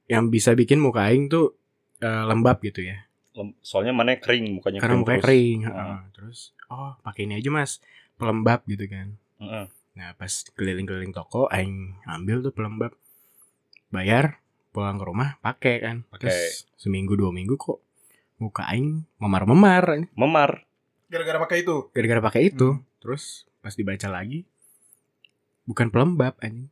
yang 0.05 0.27
bisa 0.27 0.53
bikin 0.53 0.77
muka 0.77 1.03
aing 1.03 1.27
tuh 1.27 1.55
eh, 1.99 2.23
lembab 2.23 2.61
gitu 2.61 2.79
ya 2.79 3.03
Lem- 3.33 3.57
Soalnya 3.59 3.91
mana 3.91 4.15
kering 4.15 4.53
mukanya 4.53 4.79
karena 4.79 4.95
mukanya 4.95 5.19
terus. 5.19 5.27
kering 5.27 5.59
Ah. 5.63 5.67
heeh. 5.67 5.99
terus 6.11 6.39
oh 6.69 6.95
pakai 7.01 7.25
ini 7.25 7.35
aja 7.35 7.49
mas 7.49 7.83
pelembab 8.13 8.63
gitu 8.65 8.85
kan 8.85 9.19
Heeh. 9.37 9.65
nah 9.93 10.09
pas 10.13 10.31
keliling-keliling 10.53 11.11
toko 11.11 11.49
aing 11.49 11.97
ambil 12.05 12.39
tuh 12.39 12.51
pelembab 12.51 12.95
bayar 13.89 14.39
pulang 14.69 14.95
ke 14.95 15.05
rumah 15.05 15.35
pakai 15.39 15.75
kan 15.77 15.97
terus 16.15 16.63
seminggu 16.75 17.13
dua 17.13 17.29
minggu 17.29 17.55
kok 17.55 17.82
muka 18.43 18.67
aing 18.67 19.07
memar-memar 19.17 20.03
Memar. 20.13 20.67
Gara-gara 21.07 21.39
pakai 21.39 21.63
itu. 21.63 21.87
gara-gara 21.89 22.19
pakai 22.21 22.51
itu 22.51 22.75
Hmm. 22.75 22.83
terus 22.99 23.47
pas 23.59 23.71
dibaca 23.71 24.07
lagi 24.07 24.43
bukan 25.63 25.87
pelembab 25.87 26.35
anjing 26.37 26.67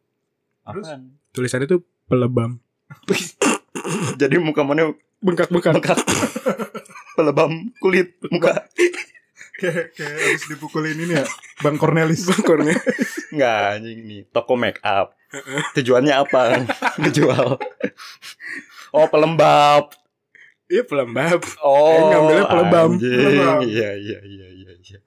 Terus? 0.62 0.86
Apaan? 0.86 1.02
tulisannya 1.32 1.68
tuh 1.68 1.82
pelebam 2.06 2.60
Jadi 4.20 4.36
muka 4.38 4.62
mana 4.62 4.92
bengkak-bengkak 5.20 5.74
bengkak. 5.74 6.00
Pelebam 7.18 7.72
kulit 7.78 8.20
muka. 8.28 8.68
Kayak 9.58 9.94
kayak 9.94 10.16
habis 10.18 10.44
dipukulin 10.48 10.98
ini 10.98 11.14
ya. 11.16 11.26
Bang 11.60 11.78
Cornelis. 11.78 12.26
bengkornya 12.26 12.76
Enggak 13.32 13.80
anjing 13.80 14.00
nih, 14.04 14.22
toko 14.28 14.54
make 14.54 14.82
up. 14.82 15.16
Tujuannya 15.74 16.14
apa? 16.14 16.68
Ngejual. 17.00 17.58
Oh, 18.92 19.08
pelembab. 19.08 19.96
Iya 20.72 20.82
pelembab 20.82 21.44
Oh, 21.60 21.92
Eh, 21.92 22.02
ngambilnya. 22.08 22.46
Pelebam. 22.48 22.90
Iya, 22.96 23.90
iya, 23.92 24.20
iya, 24.22 24.48
iya, 24.48 24.72
iya. 24.74 25.00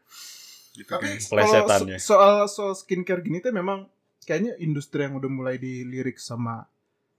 gitu 0.74 0.90
Tapi 0.90 1.06
kalau 1.22 1.38
Plesetannya. 1.38 1.96
so- 1.96 2.12
soal 2.12 2.34
soal 2.46 2.72
skincare 2.72 3.20
gini 3.20 3.38
tuh 3.38 3.50
memang 3.50 3.86
kayaknya 4.20 4.58
industri 4.58 5.00
yang 5.00 5.14
udah 5.14 5.28
mulai 5.28 5.56
dilirik 5.56 6.18
sama 6.18 6.66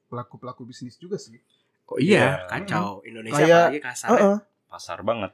pelaku-pelaku 0.06 0.64
bisnis 0.64 0.96
juga 0.96 1.18
sih. 1.18 1.40
oh 1.86 1.98
iya 1.98 2.42
Iya. 2.42 2.50
kacau 2.50 3.00
Indonesia 3.02 3.36
Kayak- 3.36 3.62
apalagi 3.64 3.80
kasar 3.80 4.10
Heeh. 4.12 4.36
Pasar 4.68 5.00
banget. 5.02 5.32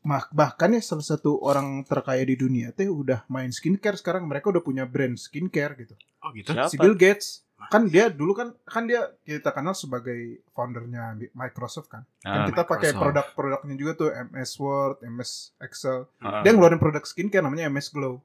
Mah- 0.00 0.28
bahkan 0.30 0.70
ya 0.70 0.80
salah 0.80 1.02
satu 1.02 1.36
orang 1.38 1.84
terkaya 1.84 2.20
di 2.22 2.32
dunia 2.34 2.70
teh 2.70 2.86
udah 2.86 3.24
main 3.26 3.48
skincare 3.48 3.94
sekarang 3.94 4.24
mereka 4.24 4.48
udah 4.48 4.60
punya 4.60 4.84
brand 4.84 5.16
skincare 5.16 5.76
gitu. 5.76 5.92
oh 6.18 6.30
gitu 6.30 6.52
Siapa? 6.52 6.68
Si 6.68 6.76
Bill 6.76 6.94
Gates 6.94 7.44
kan 7.68 7.84
dia 7.84 8.08
dulu 8.08 8.32
kan 8.32 8.48
kan 8.64 8.86
dia 8.86 9.10
kita 9.20 9.50
kenal 9.50 9.72
sebagai 9.72 10.40
foundernya 10.50 11.14
Microsoft 11.34 11.90
kan. 11.90 12.02
Ah, 12.22 12.46
Kan 12.46 12.54
kita 12.54 12.62
pakai 12.64 12.90
produk-produknya 12.94 13.74
juga 13.76 13.92
tuh 13.94 14.08
MS 14.32 14.50
Word, 14.56 14.96
MS 15.04 15.52
Excel. 15.60 16.06
ah. 16.18 16.40
Dia 16.40 16.50
ngeluarin 16.50 16.78
produk 16.78 17.02
skincare 17.04 17.44
namanya 17.44 17.68
MS 17.68 17.92
Glow. 17.92 18.22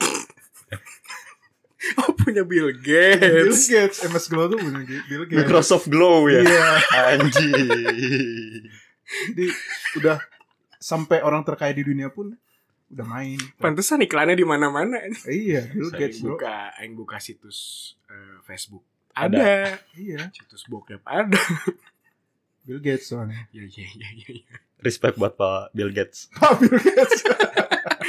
oh 2.00 2.12
punya 2.12 2.44
Bill 2.44 2.72
Bill 2.72 2.80
Gates 2.80 3.66
Gates, 3.66 3.98
MS 4.04 4.26
Glow 4.28 4.46
tuh 4.48 4.56
punya 4.56 4.80
Bill 5.08 5.24
Gates. 5.26 5.38
Microsoft 5.44 5.86
Glow 5.88 6.28
ya. 6.28 6.40
Iya. 6.40 6.68
Anjing. 7.16 8.68
Jadi 9.34 9.46
udah 9.98 10.16
sampai 10.80 11.20
orang 11.20 11.44
terkaya 11.44 11.74
di 11.74 11.84
dunia 11.84 12.08
pun 12.08 12.32
udah 12.90 13.06
main. 13.06 13.38
pantesan 13.56 14.00
iklannya 14.00 14.34
di 14.34 14.42
mana-mana 14.42 14.98
Eh, 15.24 15.36
iya, 15.48 15.62
Bill 15.68 15.88
Saya 15.88 16.00
Gates 16.00 16.16
Aing 16.16 16.24
bro. 16.24 16.34
buka 16.34 16.54
aing 16.74 16.94
buka 16.94 17.16
situs 17.18 17.58
eh, 18.06 18.36
Facebook 18.42 18.82
Ada. 19.12 19.36
ada. 19.36 19.50
Iya, 19.94 20.20
situs 20.30 20.66
bokep 20.66 20.98
ada 21.02 21.38
Bill 22.66 22.78
Gates 22.78 23.06
soalnya. 23.06 23.46
iya 23.50 23.64
iya 23.64 23.86
iya 23.88 24.08
iya 24.12 24.28
iya. 24.38 24.54
Respect 24.78 25.16
buat 25.16 25.34
Pak 25.34 25.70
Bill 25.70 25.90
Gates. 25.90 26.28
Pak 26.34 26.58
Bill 26.58 26.76
Gates. 26.76 27.22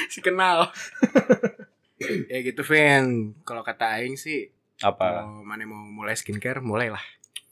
si 0.08 0.20
kenal 0.20 0.68
ya 2.32 2.42
gitu 2.42 2.62
Vin 2.62 3.38
kalau 3.42 3.62
kata 3.62 3.96
aing 3.96 4.16
sih 4.16 4.50
Apa? 4.80 5.24
kalau 5.24 5.42
mana 5.42 5.64
mau 5.64 5.78
mulai 5.78 6.14
skincare 6.14 6.60
mulailah 6.60 7.02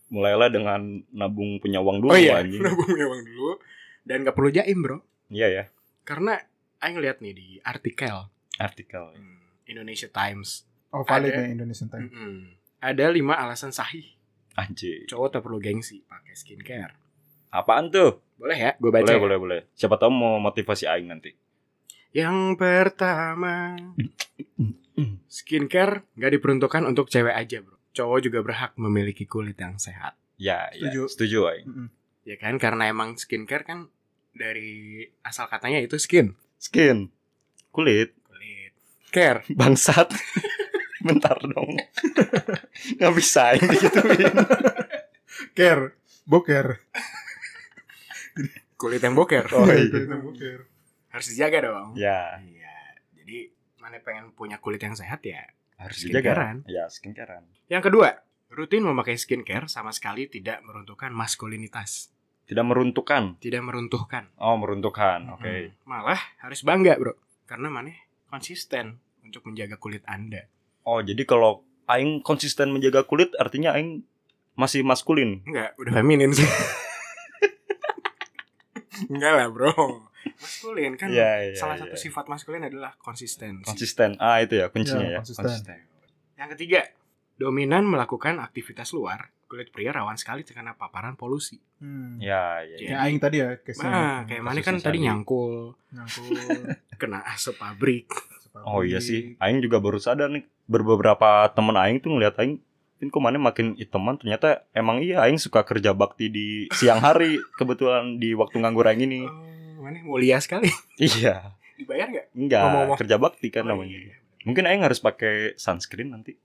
Mulailah 0.10 0.50
dengan 0.50 0.82
nabung 1.10 1.62
punya 1.62 1.78
uang 1.78 2.02
dulu 2.02 2.10
oh 2.10 2.18
iya 2.18 2.42
anjing. 2.42 2.58
nabung 2.60 2.89
uang 2.89 3.22
dulu 3.24 3.62
dan 4.02 4.26
gak 4.26 4.34
perlu 4.34 4.50
jaim 4.50 4.80
bro 4.80 4.98
Iya 5.30 5.48
ya. 5.48 5.63
karena 6.02 6.42
aing 6.80 6.98
lihat 6.98 7.20
nih 7.20 7.34
di 7.34 7.48
artikel 7.62 8.28
Artikel. 8.56 9.13
hmm, 9.13 9.65
Indonesia 9.65 10.08
Times 10.08 10.65
Oh, 10.89 11.06
valid 11.06 11.30
Ada. 11.30 11.46
nih 11.46 11.54
Indonesian 11.54 11.86
Time. 11.88 12.10
Mm-mm. 12.10 12.36
ada 12.80 13.06
lima 13.08 13.36
alasan 13.36 13.70
sahih 13.70 14.10
Anjing. 14.56 15.06
cowok 15.06 15.28
tak 15.30 15.42
perlu 15.42 15.58
gengsi 15.58 16.02
pakai 16.04 16.34
skincare 16.34 16.94
Apaan 17.50 17.89
tuh? 17.89 18.18
boleh 18.36 18.56
ya 18.56 18.72
gue 18.74 18.89
baca 18.89 19.04
boleh, 19.04 19.13
ya? 19.13 19.20
boleh, 19.20 19.38
boleh. 19.38 19.60
Siapa 19.72 19.96
tahu 19.96 20.10
mau 20.10 20.39
motivasi 20.39 20.86
aing 20.86 21.08
nanti. 21.08 21.32
yang 22.10 22.56
pertama 22.56 23.78
skincare 25.28 26.10
nggak 26.13 26.32
diperuntukkan 26.34 26.84
untuk 26.84 27.08
cewek 27.08 27.32
aja 27.32 27.60
bro 27.60 27.78
cowok 27.92 28.20
juga 28.22 28.39
berhak 28.42 28.72
memiliki 28.76 29.26
kulit 29.26 29.56
yang 29.56 29.78
sehat 29.78 30.15
Ya, 30.39 30.72
Setuju. 30.72 31.00
ya. 31.00 31.12
Setuju 31.12 31.39
aing. 31.48 31.65
Mm-mm. 31.65 31.88
ya 32.24 32.36
kan 32.36 32.56
karena 32.56 32.88
emang 32.88 33.13
skincare 33.13 33.62
kan 33.62 33.92
dari 34.32 35.04
asal 35.22 35.46
katanya 35.46 35.78
itu 35.78 35.96
skin 35.96 36.32
Skin. 36.60 37.08
Kulit. 37.72 38.12
kulit 38.22 38.74
care 39.10 39.41
Bangsat. 39.60 40.12
Bentar 41.08 41.39
dong. 41.39 41.80
Nggak 43.00 43.13
bisa 43.15 43.56
aing 43.56 43.63
digituin. 43.65 44.36
Care, 45.56 45.95
boker. 46.28 46.84
kulit 48.76 49.00
yang 49.00 49.15
boker 49.15 49.48
Oh, 49.52 49.63
iya. 49.67 49.88
Kita 49.88 50.15
boker. 50.15 50.60
harus 51.10 51.26
dijaga 51.26 51.60
dong 51.65 51.98
ya. 51.98 52.38
iya 52.38 52.76
jadi 53.17 53.50
mana 53.82 53.98
pengen 54.00 54.30
punya 54.32 54.62
kulit 54.62 54.80
yang 54.80 54.93
sehat 54.93 55.26
ya 55.26 55.41
Harus 55.76 56.04
dijaga. 56.04 56.36
Skincarean. 56.36 56.58
Ya, 56.67 56.86
skincarean. 56.91 57.43
Yang 57.72 57.84
kedua, 57.88 58.12
rutin 58.52 58.84
memakai 58.84 59.15
skincare 59.15 59.72
sama 59.72 59.95
sekali 59.95 60.28
tidak 60.28 60.60
meruntuhkan 60.62 61.08
maskulinitas, 61.15 62.12
Tidak 62.50 62.66
meruntuhkan. 62.66 63.38
tidak 63.38 63.62
meruntuhkan. 63.62 64.26
Oh, 64.36 64.58
meruntuhkan. 64.58 65.38
Oke. 65.38 65.70
Mm-mm. 65.70 65.86
Malah 65.86 66.18
harus 66.42 66.66
bangga, 66.66 66.98
Bro. 66.98 67.14
Karena 67.46 67.70
mana 67.70 67.94
konsisten 68.26 68.98
untuk 69.22 69.46
menjaga 69.46 69.78
kulit 69.78 70.02
Anda. 70.10 70.50
Oh, 70.82 71.00
jadi 71.00 71.22
kalau 71.24 71.62
aing 71.86 72.20
konsisten 72.20 72.74
menjaga 72.74 73.06
kulit 73.06 73.32
artinya 73.38 73.78
aing 73.78 74.02
masih 74.58 74.82
maskulin. 74.82 75.46
Enggak, 75.46 75.78
udah 75.78 75.92
feminin 75.94 76.34
sih. 76.34 76.46
Enggak 79.14 79.32
lah, 79.32 79.48
Bro. 79.48 79.72
Maskulin 80.20 81.00
kan 81.00 81.08
Iya, 81.08 81.52
iya, 81.52 81.56
salah 81.56 81.80
iya. 81.80 81.88
satu 81.88 81.96
sifat 81.96 82.28
maskulin 82.28 82.60
adalah 82.66 82.92
konsistensi. 83.00 83.64
Konsisten. 83.64 84.20
Ah, 84.20 84.44
itu 84.44 84.60
ya 84.60 84.68
kuncinya 84.68 85.06
Ya, 85.06 85.12
ya. 85.16 85.20
konsisten. 85.24 85.80
Yang 86.36 86.50
ketiga, 86.58 86.82
dominan 87.39 87.88
melakukan 87.88 88.38
aktivitas 88.38 88.91
luar. 88.91 89.32
Kulit 89.49 89.73
pria 89.73 89.89
rawan 89.89 90.13
sekali 90.13 90.45
terkena 90.45 90.78
paparan 90.78 91.17
polusi. 91.17 91.58
Hmm. 91.82 92.21
Ya, 92.21 92.62
ya. 92.62 92.75
ya. 92.75 92.78
Kayak 92.78 92.99
aing 93.02 93.17
tadi 93.17 93.36
ya 93.39 93.49
case-nya. 93.58 93.89
Nah, 93.89 94.17
kayak 94.28 94.43
mana 94.45 94.60
kan 94.62 94.75
tadi 94.78 94.97
nyangkul, 95.02 95.73
Nyangkul. 95.89 96.38
kena 97.02 97.23
asap 97.25 97.58
pabrik. 97.58 98.06
Oh 98.67 98.84
iya 98.84 98.99
sih, 98.99 99.39
aing 99.39 99.63
juga 99.63 99.80
baru 99.80 99.97
sadar 99.97 100.28
nih. 100.30 100.43
Beberapa 100.67 101.47
temen 101.49 101.73
aing 101.73 101.97
tuh 101.97 102.13
ngeliat 102.13 102.36
aing 102.38 102.60
ini 102.99 103.08
kok 103.08 103.23
mana 103.23 103.39
makin 103.39 103.80
hitaman 103.80 104.19
ternyata 104.19 104.67
emang 104.75 104.99
iya 104.99 105.23
aing 105.23 105.39
suka 105.39 105.63
kerja 105.63 105.95
bakti 105.95 106.28
di 106.28 106.47
siang 106.75 106.99
hari 106.99 107.39
kebetulan 107.56 108.19
di 108.19 108.36
waktu 108.36 108.60
nganggur 108.60 108.86
aing 108.86 109.08
ini. 109.08 109.23
Oh, 109.23 109.82
mana 109.82 110.04
mulia 110.04 110.38
sekali. 110.43 110.67
Iya, 110.99 111.56
Dibayar 111.80 112.12
nggak? 112.12 112.28
enggak 112.36 112.62
kerja 112.99 113.15
bakti 113.15 113.47
kan 113.47 113.63
Oh, 113.63 113.71
namanya. 113.71 113.95
iya. 113.97 114.15
Mungkin 114.43 114.67
aing 114.67 114.84
harus 114.84 114.99
pakai 114.99 115.56
sunscreen 115.56 116.12
nanti. 116.12 116.36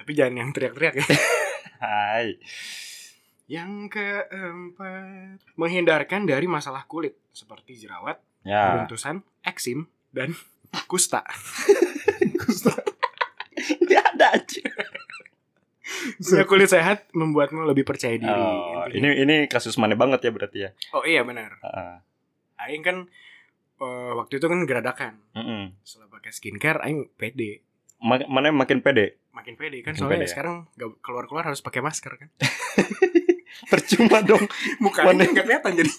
Tapi 0.00 0.10
jangan 0.16 0.34
yang 0.38 0.50
teriak-teriak 0.50 0.94
ya. 0.96 1.04
Hai. 1.84 2.40
Yang 3.44 3.70
keempat, 3.92 5.42
menghindarkan 5.54 6.24
dari 6.24 6.46
masalah 6.46 6.86
kulit 6.86 7.18
seperti 7.30 7.76
jerawat, 7.76 8.16
Ya. 8.40 8.72
beruntusan, 8.72 9.20
eksim, 9.44 9.84
dan 10.10 10.32
kusta. 10.90 11.20
Ya 13.90 14.00
ada 14.06 14.40
aja. 14.40 14.64
Punya 16.16 16.44
kulit 16.46 16.70
sehat 16.70 17.10
membuatmu 17.12 17.66
lebih 17.66 17.84
percaya 17.84 18.16
diri. 18.16 18.30
Oh, 18.30 18.86
Intinya. 18.88 19.10
ini 19.12 19.20
ini 19.20 19.36
kasus 19.44 19.76
mana 19.76 19.92
banget 19.92 20.24
ya 20.24 20.30
berarti 20.32 20.58
ya. 20.64 20.70
Oh 20.94 21.04
iya 21.04 21.26
benar. 21.26 21.58
Heeh. 21.60 21.94
Aing 22.56 22.80
kan 22.80 22.96
eh, 23.76 24.12
waktu 24.14 24.38
itu 24.38 24.46
kan 24.46 24.64
geradakan. 24.64 25.14
Heeh. 25.36 25.74
Setelah 25.82 26.08
pakai 26.08 26.32
skincare, 26.32 26.80
Aing 26.80 27.10
pede. 27.12 27.60
Ma- 28.00 28.26
mana 28.26 28.48
makin 28.50 28.80
pede. 28.80 29.20
Makin 29.30 29.54
pede 29.54 29.80
kan 29.80 29.92
Makin 29.92 30.00
soalnya 30.00 30.16
pede 30.16 30.24
ya? 30.24 30.30
sekarang 30.32 30.56
nggak 30.72 30.90
keluar-keluar 31.00 31.44
harus 31.46 31.60
pakai 31.60 31.80
masker 31.80 32.12
kan. 32.16 32.28
Percuma 33.72 34.18
dong. 34.20 34.44
Muka 34.78 35.04
Mana- 35.04 35.22
Aing 35.22 35.32
nggak 35.32 35.46
kelihatan 35.46 35.72
jadi. 35.76 35.92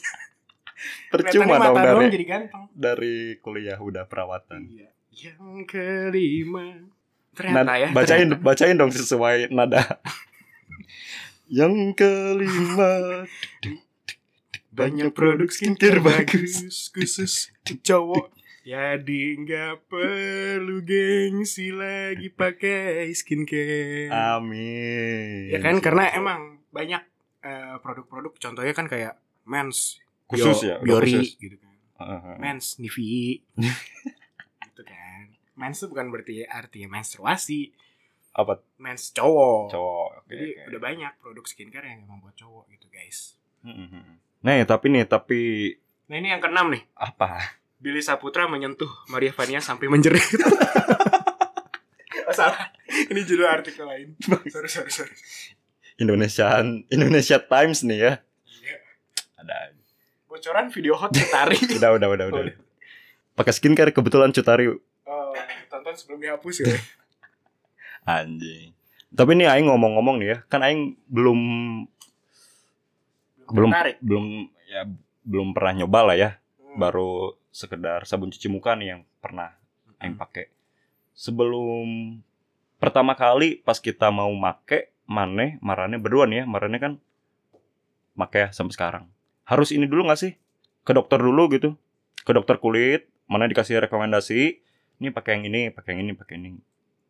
Percuma 1.08 1.56
dong 1.58 1.76
dari 1.76 1.94
doang 1.94 2.10
jadi 2.10 2.26
ganteng. 2.26 2.64
dari 2.74 3.16
kuliah 3.38 3.78
udah 3.78 4.10
perawatan. 4.10 4.66
Iya. 4.66 4.90
Yang 5.12 5.46
kelima. 5.68 6.66
Nad- 6.74 6.90
Ternyata 7.32 7.74
ya. 7.78 7.88
bacain 7.92 8.28
ternyata. 8.28 8.44
bacain 8.44 8.76
dong 8.76 8.92
sesuai 8.92 9.54
nada. 9.54 10.02
Yang 11.48 11.96
kelima 11.96 13.24
banyak 14.72 15.12
produk 15.12 15.52
skincare 15.52 16.00
bagus 16.00 16.64
khusus 16.90 17.52
cowok. 17.84 18.32
Jadi 18.62 19.22
nggak 19.38 19.88
perlu 19.88 20.82
gengsi 20.82 21.70
lagi 21.70 22.30
pakai 22.30 23.10
skincare. 23.12 24.10
Amin. 24.10 25.50
ya 25.50 25.60
kan 25.60 25.78
karena 25.78 26.14
emang 26.14 26.42
banyak 26.70 27.02
eh, 27.42 27.76
produk-produk 27.78 28.38
contohnya 28.40 28.72
kan 28.72 28.86
kayak 28.86 29.18
mens 29.44 29.98
Khusus 30.26 30.62
Bio- 30.62 30.64
ya, 30.64 30.76
Biori 30.80 31.12
khusus. 31.18 31.30
gitu 31.38 31.58
kan. 31.58 31.76
Heeh. 32.00 32.36
Mens 32.38 32.78
Nivi. 32.78 33.42
gitu 34.64 34.82
kan. 34.82 35.24
Mens 35.54 35.76
itu 35.76 35.88
bukan 35.88 36.08
berarti 36.08 36.42
artinya 36.44 36.88
menstruasi, 36.94 37.74
apa 38.32 38.62
mens 38.78 39.12
cowok. 39.12 39.68
cowok. 39.70 40.08
Oke, 40.18 40.30
Jadi 40.30 40.48
oke. 40.54 40.64
udah 40.70 40.80
banyak 40.82 41.12
produk 41.18 41.44
skincare 41.44 41.86
yang 41.86 42.06
emang 42.06 42.22
buat 42.22 42.34
cowok 42.34 42.70
gitu 42.70 42.88
guys. 42.88 43.36
Mhm. 43.62 44.22
Nah, 44.40 44.54
ya, 44.54 44.64
tapi 44.64 44.88
nih 44.88 45.04
tapi 45.04 45.42
Nah 46.08 46.16
ini 46.16 46.30
yang 46.30 46.40
keenam 46.40 46.70
nih. 46.70 46.82
apa? 46.94 47.60
Billy 47.82 48.00
Saputra 48.00 48.46
menyentuh 48.46 48.88
Maria 49.10 49.34
Vania 49.34 49.58
sampai 49.58 49.90
menjerit. 49.90 50.22
oh, 52.30 52.36
salah. 52.38 52.70
Ini 52.86 53.26
judul 53.26 53.50
artikel 53.50 53.84
lain. 53.84 54.14
Sorry, 54.22 54.70
sorry, 54.70 54.92
sorry. 54.94 55.16
Indonesian 55.98 56.86
Indonesia 56.88 57.42
Times 57.42 57.82
nih 57.82 58.00
ya. 58.00 58.14
Iya. 58.46 58.78
Ada. 59.38 59.74
Bocoran 60.30 60.70
video 60.70 60.94
hot 60.94 61.10
Cutari. 61.10 61.58
Udah, 61.82 61.98
udah, 61.98 62.08
udah, 62.08 62.26
udah. 62.30 62.42
Oh, 62.46 62.54
Pakai 63.34 63.54
skincare 63.54 63.90
kebetulan 63.90 64.30
Cutari 64.30 64.70
Oh, 65.04 65.34
tonton 65.68 65.98
sebelum 65.98 66.22
dihapus 66.22 66.62
ya. 66.62 66.78
anjing. 68.22 68.78
Tapi 69.12 69.32
nih 69.36 69.50
aing 69.50 69.68
ngomong-ngomong 69.68 70.22
nih 70.22 70.30
ya, 70.30 70.38
kan 70.48 70.62
aing 70.62 70.96
belum 71.10 71.40
belum 73.52 73.70
Tertarik. 73.74 73.98
belum 74.00 74.26
ya 74.72 74.88
belum 75.28 75.52
pernah 75.52 75.84
nyoba 75.84 76.00
lah 76.08 76.16
ya. 76.16 76.30
Hmm. 76.62 76.80
Baru 76.80 77.36
sekedar 77.52 78.08
sabun 78.08 78.32
cuci 78.32 78.48
muka 78.48 78.74
nih 78.74 78.98
yang 78.98 79.02
pernah 79.20 79.54
aing 80.00 80.16
pakai. 80.16 80.48
Sebelum 81.14 82.18
pertama 82.80 83.14
kali 83.14 83.60
pas 83.62 83.78
kita 83.78 84.10
mau 84.10 84.32
make 84.34 84.90
maneh 85.06 85.60
marane 85.60 86.00
berdua 86.00 86.26
nih 86.26 86.42
ya, 86.42 86.46
marane 86.48 86.78
kan 86.80 86.94
make 88.16 88.40
ya 88.40 88.48
sampai 88.50 88.74
sekarang. 88.74 89.04
Harus 89.44 89.76
ini 89.76 89.86
dulu 89.86 90.08
gak 90.08 90.20
sih? 90.20 90.34
Ke 90.82 90.96
dokter 90.96 91.20
dulu 91.20 91.52
gitu. 91.52 91.76
Ke 92.24 92.32
dokter 92.32 92.58
kulit, 92.58 93.06
mana 93.28 93.46
dikasih 93.46 93.84
rekomendasi, 93.84 94.62
ini 95.02 95.10
pakai 95.10 95.38
yang 95.42 95.44
ini, 95.52 95.62
pakai 95.74 95.98
yang 95.98 96.02
ini, 96.08 96.14
pakai 96.16 96.36
ini. 96.40 96.50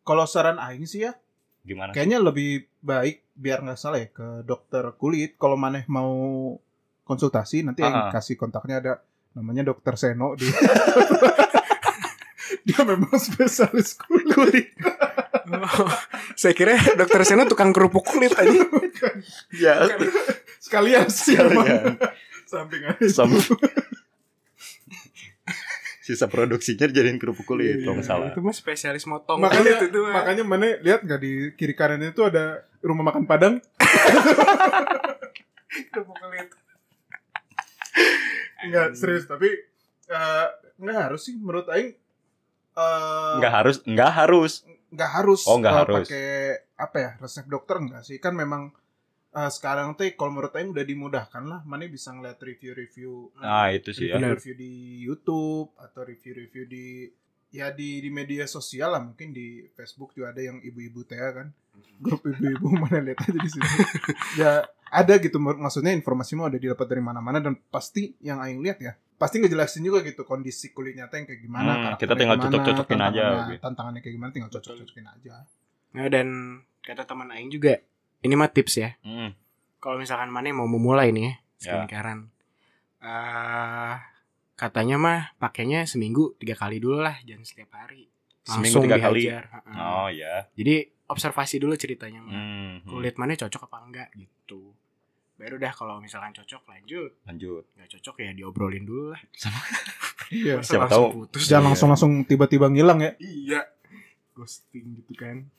Kalau 0.02 0.26
saran 0.26 0.58
aing 0.58 0.88
sih 0.90 1.06
ya, 1.06 1.14
Gimana? 1.62 1.94
kayaknya 1.94 2.18
lebih 2.18 2.66
baik 2.82 3.22
biar 3.38 3.62
nggak 3.62 3.78
salah 3.78 4.02
ya 4.02 4.10
ke 4.10 4.42
dokter 4.42 4.82
kulit. 4.98 5.38
Kalau 5.38 5.54
maneh 5.60 5.86
mau 5.86 6.10
konsultasi 7.06 7.62
nanti 7.62 7.86
aing 7.86 8.10
Ah. 8.10 8.12
kasih 8.12 8.34
kontaknya 8.40 8.82
ada 8.82 8.94
namanya 9.32 9.64
dokter 9.66 9.96
Seno 9.96 10.36
dia. 10.36 10.52
dia 12.68 12.80
memang 12.84 13.16
spesialis 13.16 13.96
kulit. 13.98 14.76
Oh, 15.52 15.90
saya 16.40 16.52
kira 16.52 16.76
dokter 16.94 17.22
Sena 17.24 17.46
tukang 17.46 17.72
kerupuk 17.72 18.06
kulit 18.06 18.34
aja. 18.34 18.60
Ya, 19.52 19.74
Sekalian 20.60 21.08
sih 21.08 21.36
emang. 21.36 21.66
sekalian. 21.66 21.96
Samping 22.46 22.82
aja. 22.86 23.06
Sama. 23.08 23.40
Sisa 26.02 26.26
produksinya 26.26 26.86
dijadiin 26.86 27.16
kerupuk 27.16 27.46
kulit 27.46 27.78
Iya, 27.78 27.86
kalau 27.86 27.96
nggak 27.96 28.08
salah. 28.08 28.28
Itu 28.34 28.42
mah 28.42 28.52
spesialis 28.52 29.06
motong 29.06 29.38
makanya 29.40 29.80
kulit 29.80 29.90
itu 29.90 30.00
mah. 30.02 30.14
makanya 30.18 30.44
mana 30.44 30.66
lihat 30.82 31.00
nggak 31.02 31.20
di 31.20 31.32
kiri 31.54 31.72
kanan 31.72 32.02
itu 32.04 32.22
ada 32.26 32.66
rumah 32.82 33.06
makan 33.06 33.24
Padang 33.24 33.54
kerupuk 35.94 36.18
kulit. 36.18 36.50
Nggak 38.64 38.88
serius 38.94 39.26
tapi 39.26 39.50
eh, 40.08 40.48
nggak 40.78 40.98
harus 41.08 41.22
sih 41.22 41.36
menurut 41.36 41.68
Aing 41.68 41.94
eh, 42.72 43.34
Nggak 43.38 43.54
harus, 43.54 43.76
nggak 43.84 44.12
harus. 44.12 44.54
nggak 44.88 45.12
harus 45.14 45.42
Oh, 45.46 45.56
nggak 45.56 45.72
eh, 45.72 45.80
harus. 45.80 45.98
pakai 46.04 46.28
apa 46.76 46.98
ya 46.98 47.12
resep 47.18 47.46
dokter 47.46 47.78
nggak 47.78 48.02
sih 48.02 48.18
kan 48.18 48.34
memang 48.34 48.76
eh, 49.32 49.48
sekarang 49.48 49.96
tuh 49.96 50.12
kalau 50.14 50.32
menurut 50.34 50.52
Aing 50.52 50.72
udah 50.72 50.84
dimudahkan 50.84 51.44
lah 51.44 51.60
mana 51.64 51.88
bisa 51.88 52.12
ngeliat 52.12 52.36
review-review 52.38 53.32
Nah 53.38 53.70
itu 53.70 53.92
sih 53.92 54.08
ya. 54.08 54.18
Benar. 54.18 54.36
review 54.36 54.54
di 54.54 54.72
YouTube 55.02 55.72
atau 55.78 56.02
review-review 56.04 56.64
di 56.66 57.08
ya 57.52 57.70
di 57.70 58.00
di 58.00 58.10
media 58.10 58.44
sosial 58.46 58.90
lah 58.90 59.02
mungkin 59.02 59.30
di 59.30 59.46
Facebook 59.70 60.12
juga 60.12 60.32
ada 60.32 60.42
yang 60.42 60.58
ibu-ibu 60.58 61.04
teh 61.04 61.16
kan 61.16 61.52
grup 61.98 62.24
ibu-ibu 62.26 62.68
mana 62.82 63.00
lihat 63.02 63.20
aja 63.22 63.36
di 63.36 63.50
situ 63.50 63.68
ya 64.36 64.64
ada 64.88 65.14
gitu 65.18 65.36
mak- 65.38 65.60
maksudnya 65.60 65.92
informasi 65.92 66.34
mau 66.34 66.48
udah 66.48 66.58
didapat 66.58 66.84
dari 66.86 67.00
mana-mana 67.00 67.38
dan 67.38 67.60
pasti 67.70 68.16
yang 68.20 68.40
aing 68.40 68.60
lihat 68.60 68.80
ya 68.80 68.92
pasti 69.16 69.38
ngejelasin 69.38 69.84
juga 69.84 70.02
gitu 70.02 70.24
kondisi 70.24 70.72
kulit 70.72 70.96
nyata 70.96 71.14
yang 71.14 71.28
kayak 71.28 71.42
gimana 71.42 71.72
Hmm, 71.72 71.94
kita 71.96 72.14
tinggal 72.14 72.36
gimana, 72.36 72.48
cocok-cocokin 72.50 72.98
aja, 72.98 73.06
tantangannya- 73.06 73.48
gitu. 73.48 73.62
tantangannya 73.62 74.00
kayak 74.02 74.16
gimana 74.16 74.32
tinggal 74.32 74.52
cocok-cocokin 74.52 75.08
aja 75.10 75.36
Nah, 75.92 76.08
dan 76.08 76.28
kata 76.82 77.04
teman 77.04 77.30
aing 77.30 77.52
juga, 77.52 77.76
ini 78.22 78.32
mah 78.32 78.48
tips 78.48 78.80
ya. 78.80 78.96
Hmm. 79.02 79.36
Kalau 79.78 80.00
misalkan 80.00 80.32
mana 80.32 80.50
mau 80.50 80.64
memulai 80.66 81.12
nih 81.12 81.22
ya, 81.22 81.34
Ya. 81.60 81.72
skincarean. 81.78 82.32
Katanya 84.62 84.96
mah 84.96 85.20
pakainya 85.36 85.84
seminggu 85.84 86.38
tiga 86.38 86.54
kali 86.54 86.78
dulu 86.78 87.02
lah, 87.02 87.18
jangan 87.22 87.42
setiap 87.42 87.74
hari. 87.74 88.06
Seminggu 88.44 88.62
Langsung 88.62 88.82
tiga 88.86 88.98
kali. 89.00 89.22
dihajar. 89.26 89.44
Heeh. 89.50 89.76
Oh 89.76 90.08
ya. 90.08 90.36
Jadi 90.54 90.76
observasi 91.08 91.56
dulu 91.58 91.74
ceritanya 91.76 92.22
mah. 92.22 92.30
Hmm. 92.30 92.46
hmm. 92.78 92.88
Kulit 92.88 93.16
mana 93.16 93.34
cocok 93.34 93.62
apa 93.64 93.78
enggak 93.82 94.10
gitu. 94.14 94.70
Baru 95.34 95.58
dah 95.58 95.72
kalau 95.72 95.98
misalkan 95.98 96.30
cocok 96.32 96.62
lanjut, 96.68 97.12
Lanjut. 97.24 97.66
nggak 97.74 97.90
cocok 97.92 98.16
ya 98.20 98.30
diobrolin 98.32 98.86
dulu 98.86 99.10
lah. 99.10 99.22
iya 100.32 100.56
Masa 100.56 100.70
Siapa 100.70 100.86
langsung 100.86 101.02
tahu. 101.04 101.18
putus. 101.20 101.42
jangan 101.44 101.58
Iya. 101.58 101.68
langsung 101.68 101.90
langsung 101.90 102.12
tiba-tiba 102.24 102.66
ngilang 102.68 103.00
ya 103.02 103.12
Iya. 103.18 103.62
ghosting 104.32 104.96
gitu 104.96 105.14
kan 105.14 105.50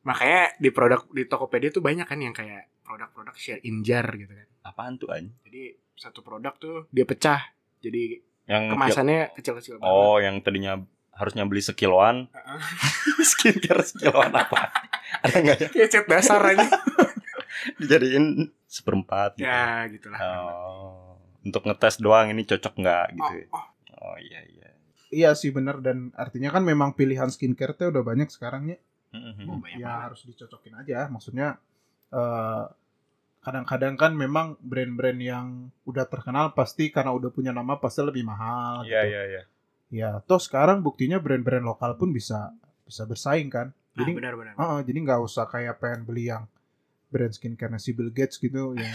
makanya 0.00 0.52
di 0.56 0.68
produk 0.68 1.04
di 1.08 1.24
Tokopedia 1.24 1.68
tuh 1.70 1.80
banyak 1.80 2.04
kan 2.04 2.16
yang 2.16 2.30
kayak 2.30 2.68
produk-produk 2.80 3.32
share 3.34 3.60
in 3.62 3.80
jar 3.80 4.04
gitu 4.10 4.30
kan 4.30 4.48
Apaan 4.62 4.94
tuh 4.94 5.08
anjing? 5.08 5.32
jadi 5.42 5.62
satu 5.94 6.20
produk 6.20 6.52
tuh 6.54 6.88
dia 6.88 7.02
pecah 7.02 7.40
jadi 7.84 8.02
Yang 8.44 8.62
kemasannya 8.72 9.20
kecil-kecil 9.32 9.74
banget 9.76 9.88
Oh, 9.88 10.16
yang 10.16 10.40
tadinya 10.40 10.80
harusnya 11.12 11.44
beli 11.44 11.60
sekiloan, 11.60 12.26
Heeh. 12.28 12.60
skincare 13.30 13.80
sekiloan 13.80 14.32
apa? 14.32 14.72
Ada 15.24 15.36
nggak 15.38 15.58
ya? 15.58 15.68
kayak 15.70 15.88
cat 15.90 16.04
dasar 16.06 16.40
aja 16.42 16.66
Dijadiin 17.80 18.50
seperempat 18.66 19.38
gitu. 19.38 19.46
ya 19.46 19.86
gitulah 19.86 20.18
Oh, 20.18 21.16
untuk 21.40 21.62
ngetes 21.64 21.96
doang 21.98 22.28
ini 22.28 22.42
cocok 22.42 22.74
nggak 22.74 23.04
gitu. 23.14 23.24
oh, 23.24 23.38
ya? 23.38 23.46
oh. 23.52 23.66
Oh 24.04 24.16
iya 24.18 24.40
iya. 24.44 24.68
Iya 25.08 25.30
sih 25.32 25.48
bener 25.48 25.78
dan 25.78 26.10
artinya 26.12 26.50
kan 26.50 26.60
memang 26.60 26.92
pilihan 26.92 27.30
skincare 27.30 27.72
teh 27.72 27.88
udah 27.88 28.02
banyak 28.02 28.28
sekarang 28.28 28.68
ya. 28.68 28.78
Oh, 29.14 29.62
ya 29.62 29.78
banget. 29.78 30.04
harus 30.10 30.20
dicocokin 30.26 30.74
aja. 30.74 31.06
Maksudnya 31.06 31.56
eh, 32.10 32.64
kadang-kadang 33.44 33.94
kan 33.94 34.12
memang 34.12 34.56
brand-brand 34.58 35.20
yang 35.20 35.46
udah 35.84 36.04
terkenal 36.04 36.50
pasti 36.50 36.88
karena 36.88 37.12
udah 37.12 37.28
punya 37.28 37.52
nama 37.52 37.76
pasti 37.76 38.00
lebih 38.00 38.24
mahal. 38.24 38.82
Iya 38.82 39.00
gitu. 39.00 39.10
iya 39.10 39.22
iya. 39.28 39.42
Ya, 39.92 40.10
toh 40.20 40.38
sekarang 40.38 40.80
buktinya 40.80 41.16
brand-brand 41.16 41.62
lokal 41.62 41.94
pun 41.94 42.10
bisa 42.10 42.50
bisa 42.82 43.04
bersaing 43.04 43.46
kan. 43.46 43.70
Ah, 43.70 44.02
Jadi 44.02 44.10
benar-benar 44.12 44.54
Heeh, 44.54 44.78
jadi 44.82 44.98
nggak 45.04 45.20
usah 45.22 45.46
kayak 45.46 45.78
pengen 45.78 46.02
beli 46.02 46.26
yang 46.26 46.48
brand 47.06 47.30
skincare 47.30 47.70
si 47.78 47.94
Bill 47.94 48.10
Gates 48.10 48.36
gitu 48.36 48.74
yang 48.74 48.90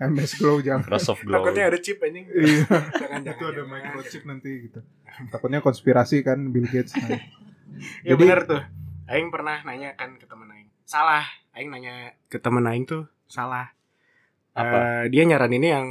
MS 0.10 0.34
Glow 0.36 0.58
jangan. 0.58 0.82
Microsoft 0.82 1.22
Glow. 1.22 1.38
takutnya 1.38 1.70
ada 1.70 1.78
chip 1.78 2.02
anjing 2.02 2.26
Iya, 2.26 2.66
jangan 2.98 3.20
itu 3.20 3.30
jangan 3.30 3.46
ada 3.46 3.54
jangan. 3.54 3.68
microchip 3.70 4.22
nanti 4.24 4.50
gitu. 4.64 4.80
Takutnya 5.28 5.60
konspirasi 5.60 6.16
kan 6.20 6.50
Bill 6.50 6.66
Gates. 6.66 6.96
Nah, 6.96 7.14
ya 8.02 8.10
Jadi- 8.10 8.18
bener 8.18 8.40
tuh 8.42 8.62
Aing 9.06 9.28
pernah 9.28 9.62
nanya 9.62 9.94
kan 9.94 10.14
ke 10.14 10.26
temen 10.26 10.46
Aing 10.48 10.66
salah 10.82 11.22
Aing 11.50 11.66
nanya 11.68 12.14
ke 12.26 12.38
temen 12.38 12.62
Aing 12.62 12.82
tuh 12.82 13.06
salah 13.26 13.70
Apa? 14.52 14.76
Eh, 14.76 15.04
dia 15.08 15.22
nyaraninnya 15.24 15.70
yang 15.76 15.88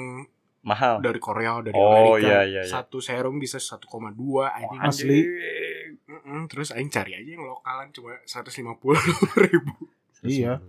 Mahal. 0.62 1.00
dari 1.00 1.18
Korea 1.18 1.62
dari 1.62 1.72
Oh, 1.72 1.88
Amerika 2.14 2.20
iya, 2.20 2.40
iya, 2.44 2.62
iya. 2.62 2.62
satu 2.66 3.00
serum 3.00 3.38
bisa 3.38 3.58
1,2 3.58 3.88
anjing 4.46 4.82
Asli. 4.82 5.20
Mm-mm, 6.06 6.46
terus 6.46 6.70
Aing 6.70 6.90
cari 6.90 7.14
aja 7.14 7.30
yang 7.30 7.44
lokalan 7.44 7.90
cuma 7.90 8.18
150 8.24 8.98
ribu 9.40 9.74
Iya. 10.20 10.60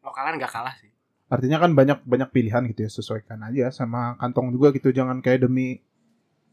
lokalan 0.00 0.34
nggak 0.36 0.50
kalah 0.50 0.74
sih 0.74 0.90
Artinya 1.28 1.60
kan 1.60 1.76
banyak 1.76 2.00
banyak 2.02 2.32
pilihan 2.32 2.64
gitu 2.66 2.80
ya, 2.82 2.90
sesuaikan 2.90 3.44
aja 3.44 3.68
sama 3.68 4.16
kantong 4.16 4.48
juga 4.48 4.72
gitu. 4.72 4.88
Jangan 4.90 5.20
kayak 5.20 5.44
demi 5.44 5.76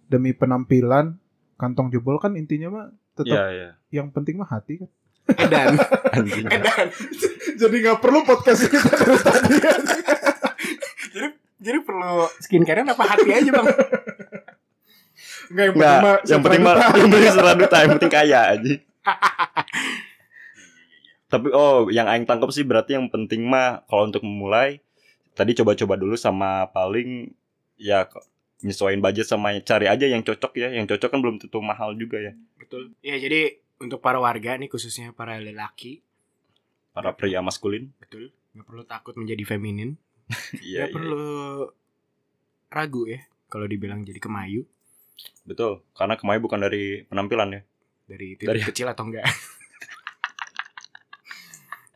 demi 0.06 0.36
penampilan 0.36 1.16
kantong 1.56 1.88
jebol 1.88 2.20
kan 2.20 2.36
intinya 2.36 2.68
mah 2.70 2.86
tetap 3.16 3.32
Iya 3.32 3.44
iya. 3.50 3.70
yang 3.90 4.12
penting 4.12 4.36
mah 4.36 4.46
hati 4.46 4.84
kan. 4.84 4.92
Edan 5.34 5.74
Anjing. 6.14 6.46
edan 6.50 6.88
Jadi 7.62 7.76
nggak 7.82 8.00
perlu 8.04 8.20
podcast 8.28 8.68
kita 8.68 8.92
dari 8.94 9.18
tadi. 9.24 9.56
jadi 11.16 11.28
jadi 11.56 11.78
perlu 11.82 12.28
skincare 12.44 12.84
apa 12.84 13.04
hati 13.08 13.32
aja 13.32 13.50
bang 13.56 13.68
Enggak 15.50 15.66
yang 15.66 15.76
penting 15.78 16.02
mah 16.02 16.18
yang 16.26 16.42
penting 16.42 16.62
mah 16.62 16.76
yang 16.76 17.10
penting 17.10 17.34
seraduta, 17.34 17.76
yang 17.78 17.92
penting 17.98 18.12
kaya 18.12 18.40
aja. 18.58 18.74
Tapi 21.32 21.48
oh, 21.52 21.90
yang 21.90 22.08
aing 22.10 22.26
tangkap 22.26 22.50
sih 22.54 22.66
berarti 22.66 22.98
yang 22.98 23.10
penting 23.10 23.46
mah 23.46 23.86
kalau 23.90 24.10
untuk 24.10 24.26
memulai 24.26 24.82
tadi 25.38 25.52
coba-coba 25.58 26.00
dulu 26.00 26.16
sama 26.16 26.70
paling 26.72 27.34
ya 27.76 28.08
nyesuaiin 28.64 29.04
budget 29.04 29.28
sama 29.28 29.52
cari 29.62 29.86
aja 29.86 30.06
yang 30.10 30.26
cocok 30.26 30.54
ya. 30.58 30.70
Yang 30.74 30.96
cocok 30.96 31.10
kan 31.14 31.20
belum 31.22 31.36
tentu 31.42 31.60
mahal 31.62 31.94
juga 31.98 32.18
ya. 32.22 32.34
betul 32.58 32.90
ya 33.06 33.22
jadi 33.22 33.62
untuk 33.78 34.00
para 34.00 34.18
warga 34.18 34.56
nih 34.56 34.68
khususnya 34.68 35.12
para 35.12 35.38
lelaki. 35.38 36.00
Para 36.92 37.12
pria 37.12 37.40
maskulin. 37.40 37.92
betul. 37.98 38.32
Nggak 38.56 38.66
perlu 38.66 38.84
takut 38.86 39.14
menjadi 39.16 39.44
feminin. 39.46 40.00
Iya, 40.64 40.88
nggak 40.88 40.96
perlu 40.96 41.26
ragu 42.68 43.06
ya 43.06 43.20
kalau 43.46 43.66
dibilang 43.66 44.02
jadi 44.02 44.18
kemayu. 44.18 44.66
Betul, 45.44 45.86
karena 45.94 46.18
kemarin 46.18 46.42
bukan 46.42 46.60
dari 46.60 47.06
penampilan 47.06 47.50
ya. 47.52 47.62
dari 48.06 48.34
titik 48.34 48.48
Dari- 48.48 48.62
kecil 48.64 48.88
atau 48.88 49.06
enggak? 49.06 49.26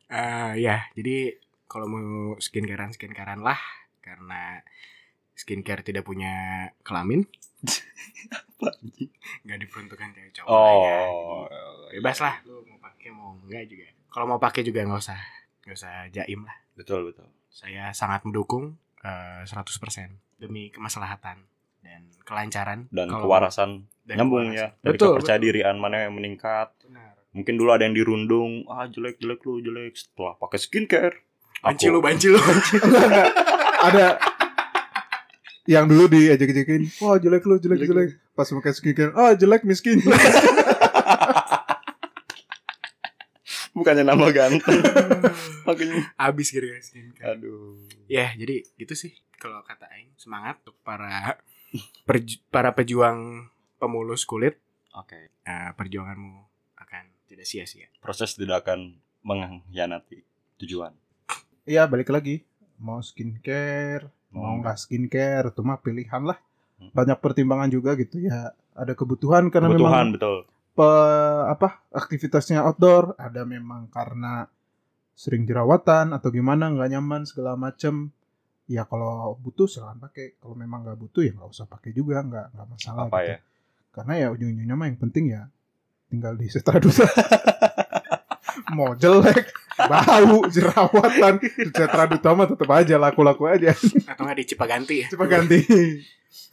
Eh 0.10 0.66
ya 0.66 0.90
jadi 0.98 1.38
kalau 1.70 1.86
mau 1.86 2.06
skincarean 2.38 2.90
skincarean 2.90 3.46
lah. 3.46 3.62
Karena 4.02 4.58
skincare 5.40 5.80
tidak 5.82 6.04
punya 6.04 6.32
kelamin 6.82 7.24
nggak 9.42 9.58
diperuntukkan 9.58 10.08
cewek 10.12 10.32
cowok 10.34 10.52
ya. 10.52 11.00
Oh, 11.06 11.48
Jadi 11.88 11.96
bebas 11.98 12.18
lah 12.20 12.36
lu 12.44 12.60
mau 12.66 12.78
pakai 12.78 13.10
mau 13.10 13.36
enggak 13.38 13.64
juga 13.66 13.88
kalau 14.10 14.26
mau 14.28 14.38
pakai 14.38 14.62
juga 14.62 14.84
nggak 14.84 15.00
usah 15.00 15.20
nggak 15.62 15.76
usah 15.76 15.94
jaim 16.10 16.44
lah 16.44 16.58
betul 16.74 17.04
betul. 17.06 17.28
saya 17.48 17.92
sangat 17.92 18.24
mendukung 18.24 18.76
eh, 19.00 19.42
100% 19.44 19.80
demi 20.38 20.68
kemaslahatan 20.70 21.40
dan 21.80 22.02
kelancaran 22.22 22.88
Dan 22.90 23.08
kalau- 23.08 23.24
kewarasan 23.26 23.70
dan 24.04 24.16
nyambung 24.18 24.50
kewarasan. 24.50 24.60
ya. 24.66 24.68
Dari 24.78 24.92
Betul, 24.92 25.08
kepercayaan 25.14 25.38
betul. 25.38 25.50
dirian 25.50 25.76
mana 25.78 25.98
yang 26.02 26.14
meningkat. 26.14 26.70
Benar. 26.82 27.14
Mungkin 27.30 27.54
dulu 27.56 27.70
ada 27.70 27.84
yang 27.84 27.94
dirundung, 27.94 28.66
ah 28.66 28.84
jelek 28.86 29.16
jelek 29.18 29.40
lu 29.42 29.60
jelek 29.60 29.94
setelah 29.94 30.34
pakai 30.36 30.58
skincare. 30.58 31.16
Banci 31.62 31.86
aku- 31.86 31.94
lu, 31.94 32.00
banci 32.02 32.28
lu. 32.28 32.40
Enggak. 32.90 33.30
Ada 33.80 34.06
yang 35.70 35.86
dulu 35.86 36.10
diajak-ajakin, 36.10 36.90
wah 36.98 37.16
jelek 37.16 37.46
lu, 37.46 37.62
jelek 37.62 37.86
Jelek 37.86 37.90
jelek. 37.94 38.10
Pas 38.34 38.50
pakai 38.50 38.74
skincare, 38.74 39.14
ah 39.14 39.38
jelek 39.38 39.62
miskin. 39.64 40.02
Bukannya 43.70 44.04
nama 44.04 44.28
ganteng. 44.30 44.82
Makanya. 45.70 46.12
Habis 46.18 46.50
gara-gara 46.52 46.82
skincare. 46.82 47.38
Aduh. 47.38 47.78
Ya, 48.10 48.34
jadi 48.34 48.66
gitu 48.76 48.98
sih 48.98 49.14
kalau 49.38 49.62
kata 49.64 49.88
aing 49.94 50.12
semangat 50.18 50.60
untuk 50.66 50.76
para 50.82 51.38
perju- 52.04 52.42
para 52.50 52.74
pejuang 52.74 53.48
pemulus 53.78 54.26
kulit, 54.26 54.58
Oke. 54.92 55.32
eh, 55.32 55.72
perjuanganmu 55.78 56.44
akan 56.76 57.04
tidak 57.30 57.46
sia-sia. 57.46 57.88
Proses 58.02 58.34
tidak 58.34 58.66
akan 58.66 58.98
mengkhianati 59.22 60.26
tujuan. 60.60 60.92
Iya, 61.64 61.86
balik 61.86 62.10
lagi. 62.10 62.44
Mau 62.76 63.00
skincare, 63.00 64.10
mau 64.30 64.54
nggak 64.60 64.78
skincare, 64.78 65.50
itu 65.50 65.62
mah 65.62 65.80
pilihan 65.80 66.22
lah. 66.24 66.38
Hmm. 66.78 66.92
Banyak 66.94 67.18
pertimbangan 67.20 67.70
juga 67.70 67.98
gitu 67.98 68.22
ya. 68.24 68.54
Ada 68.74 68.96
kebutuhan 68.96 69.50
karena 69.50 69.68
Kebutuhan 69.74 69.92
memang 69.92 70.16
betul. 70.16 70.38
pe- 70.72 71.44
apa 71.50 71.84
aktivitasnya 71.92 72.64
outdoor, 72.64 73.18
ada 73.20 73.44
memang 73.44 73.90
karena 73.92 74.48
sering 75.12 75.44
jerawatan 75.44 76.16
atau 76.16 76.32
gimana 76.32 76.72
nggak 76.72 76.90
nyaman 76.96 77.28
segala 77.28 77.60
macem. 77.60 78.14
Ya 78.70 78.86
kalau 78.86 79.34
butuh 79.42 79.66
silahkan 79.66 79.98
pakai. 80.00 80.38
Kalau 80.38 80.54
memang 80.56 80.86
nggak 80.86 80.96
butuh 80.96 81.26
ya 81.26 81.34
nggak 81.34 81.50
usah 81.50 81.66
pakai 81.66 81.92
juga, 81.92 82.22
nggak 82.22 82.54
nggak 82.56 82.68
masalah. 82.70 83.06
Apa 83.10 83.20
gitu. 83.20 83.32
ya? 83.34 83.38
Karena 83.90 84.14
ya 84.16 84.28
ujung-ujungnya 84.30 84.76
mah 84.78 84.88
yang 84.88 85.00
penting 85.02 85.26
ya 85.34 85.42
tinggal 86.08 86.38
di 86.38 86.48
setradusa. 86.48 87.04
Mau 88.78 88.94
jelek, 88.94 89.50
bau, 89.88 90.44
jerawatan, 90.52 91.40
setraduta 91.72 92.30
mah 92.36 92.48
tetap 92.50 92.70
aja 92.74 92.96
laku-laku 93.00 93.48
aja. 93.48 93.72
Atau 94.10 94.28
nggak 94.28 94.38
di 94.42 94.46
Cipaganti 94.50 94.96
ya? 95.06 95.08
Coba 95.14 95.26
ganti. 95.32 95.60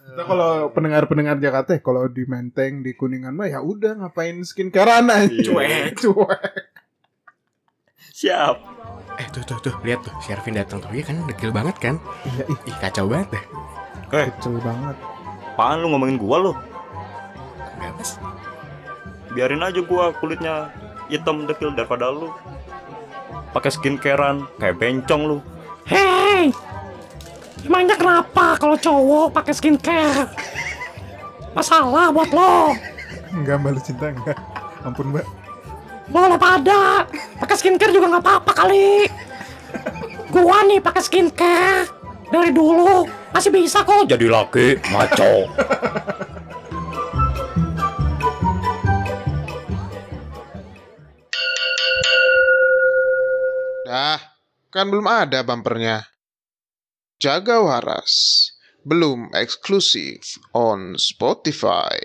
Kita 0.07 0.23
kalau 0.23 0.71
pendengar-pendengar 0.71 1.43
Jakarta 1.43 1.75
kalau 1.83 2.07
di 2.07 2.23
Menteng 2.31 2.87
di 2.87 2.95
Kuningan 2.95 3.35
mah 3.35 3.51
ya 3.51 3.59
udah 3.59 3.99
ngapain 3.99 4.39
skincarean 4.47 5.11
aja. 5.11 5.27
Iya. 5.27 5.43
Cuek. 5.51 5.99
Cuek. 5.99 6.55
Siap. 8.17 8.57
Eh 9.21 9.27
tuh 9.33 9.43
tuh 9.45 9.59
tuh, 9.61 9.75
lihat 9.85 10.01
tuh, 10.07 10.15
si 10.25 10.33
Arvin 10.33 10.57
datang 10.57 10.81
tuh. 10.81 10.89
Iya 10.93 11.11
kan, 11.11 11.21
dekil 11.27 11.51
banget 11.53 11.77
kan? 11.83 11.97
Iya, 12.25 12.45
ih, 12.49 12.59
Ih, 12.69 12.77
kacau 12.81 13.09
banget 13.09 13.37
dah. 13.37 13.45
Eh, 14.17 14.29
kecil 14.39 14.57
banget. 14.63 14.97
apaan 15.57 15.81
lu 15.81 15.89
ngomongin 15.89 16.21
gua 16.21 16.37
lu? 16.39 16.53
Enggak, 17.81 17.93
Mas. 17.97 18.11
Biarin 19.33 19.65
aja 19.65 19.81
gua 19.81 20.13
kulitnya 20.21 20.69
hitam 21.09 21.49
dekil 21.49 21.73
daripada 21.73 22.13
lu. 22.13 22.29
Pakai 23.55 23.71
skincarean 23.73 24.47
kayak 24.57 24.77
bencong 24.79 25.23
lu. 25.27 25.39
Hei, 25.87 26.51
emangnya 27.63 27.95
kenapa 27.95 28.59
kalau 28.59 28.75
cowok 28.75 29.31
pakai 29.31 29.55
skincare? 29.55 30.27
Masalah 31.55 32.11
buat 32.11 32.31
lo. 32.35 32.75
Enggak 33.33 33.63
mbak 33.63 33.71
lu 33.77 33.81
cinta 33.81 34.11
enggak. 34.11 34.37
Ampun 34.83 35.15
mbak. 35.15 35.25
Mau 36.11 36.27
lo 36.27 36.37
pada 36.39 37.07
pakai 37.39 37.57
skincare 37.57 37.95
juga 37.95 38.19
nggak 38.19 38.25
apa-apa 38.27 38.53
kali. 38.53 39.09
Gua 40.29 40.67
nih 40.67 40.83
pakai 40.83 41.03
skincare 41.03 41.89
dari 42.29 42.51
dulu 42.51 43.07
masih 43.33 43.55
bisa 43.55 43.87
kok. 43.87 44.11
Jadi 44.11 44.27
laki 44.27 44.83
maco. 44.91 45.49
Dah, 53.97 54.21
kan 54.69 54.93
belum 54.93 55.09
ada 55.09 55.41
bumpernya. 55.41 56.05
Jaga 57.17 57.65
waras, 57.65 58.13
belum 58.85 59.33
eksklusif 59.33 60.37
on 60.53 61.01
Spotify. 61.01 61.97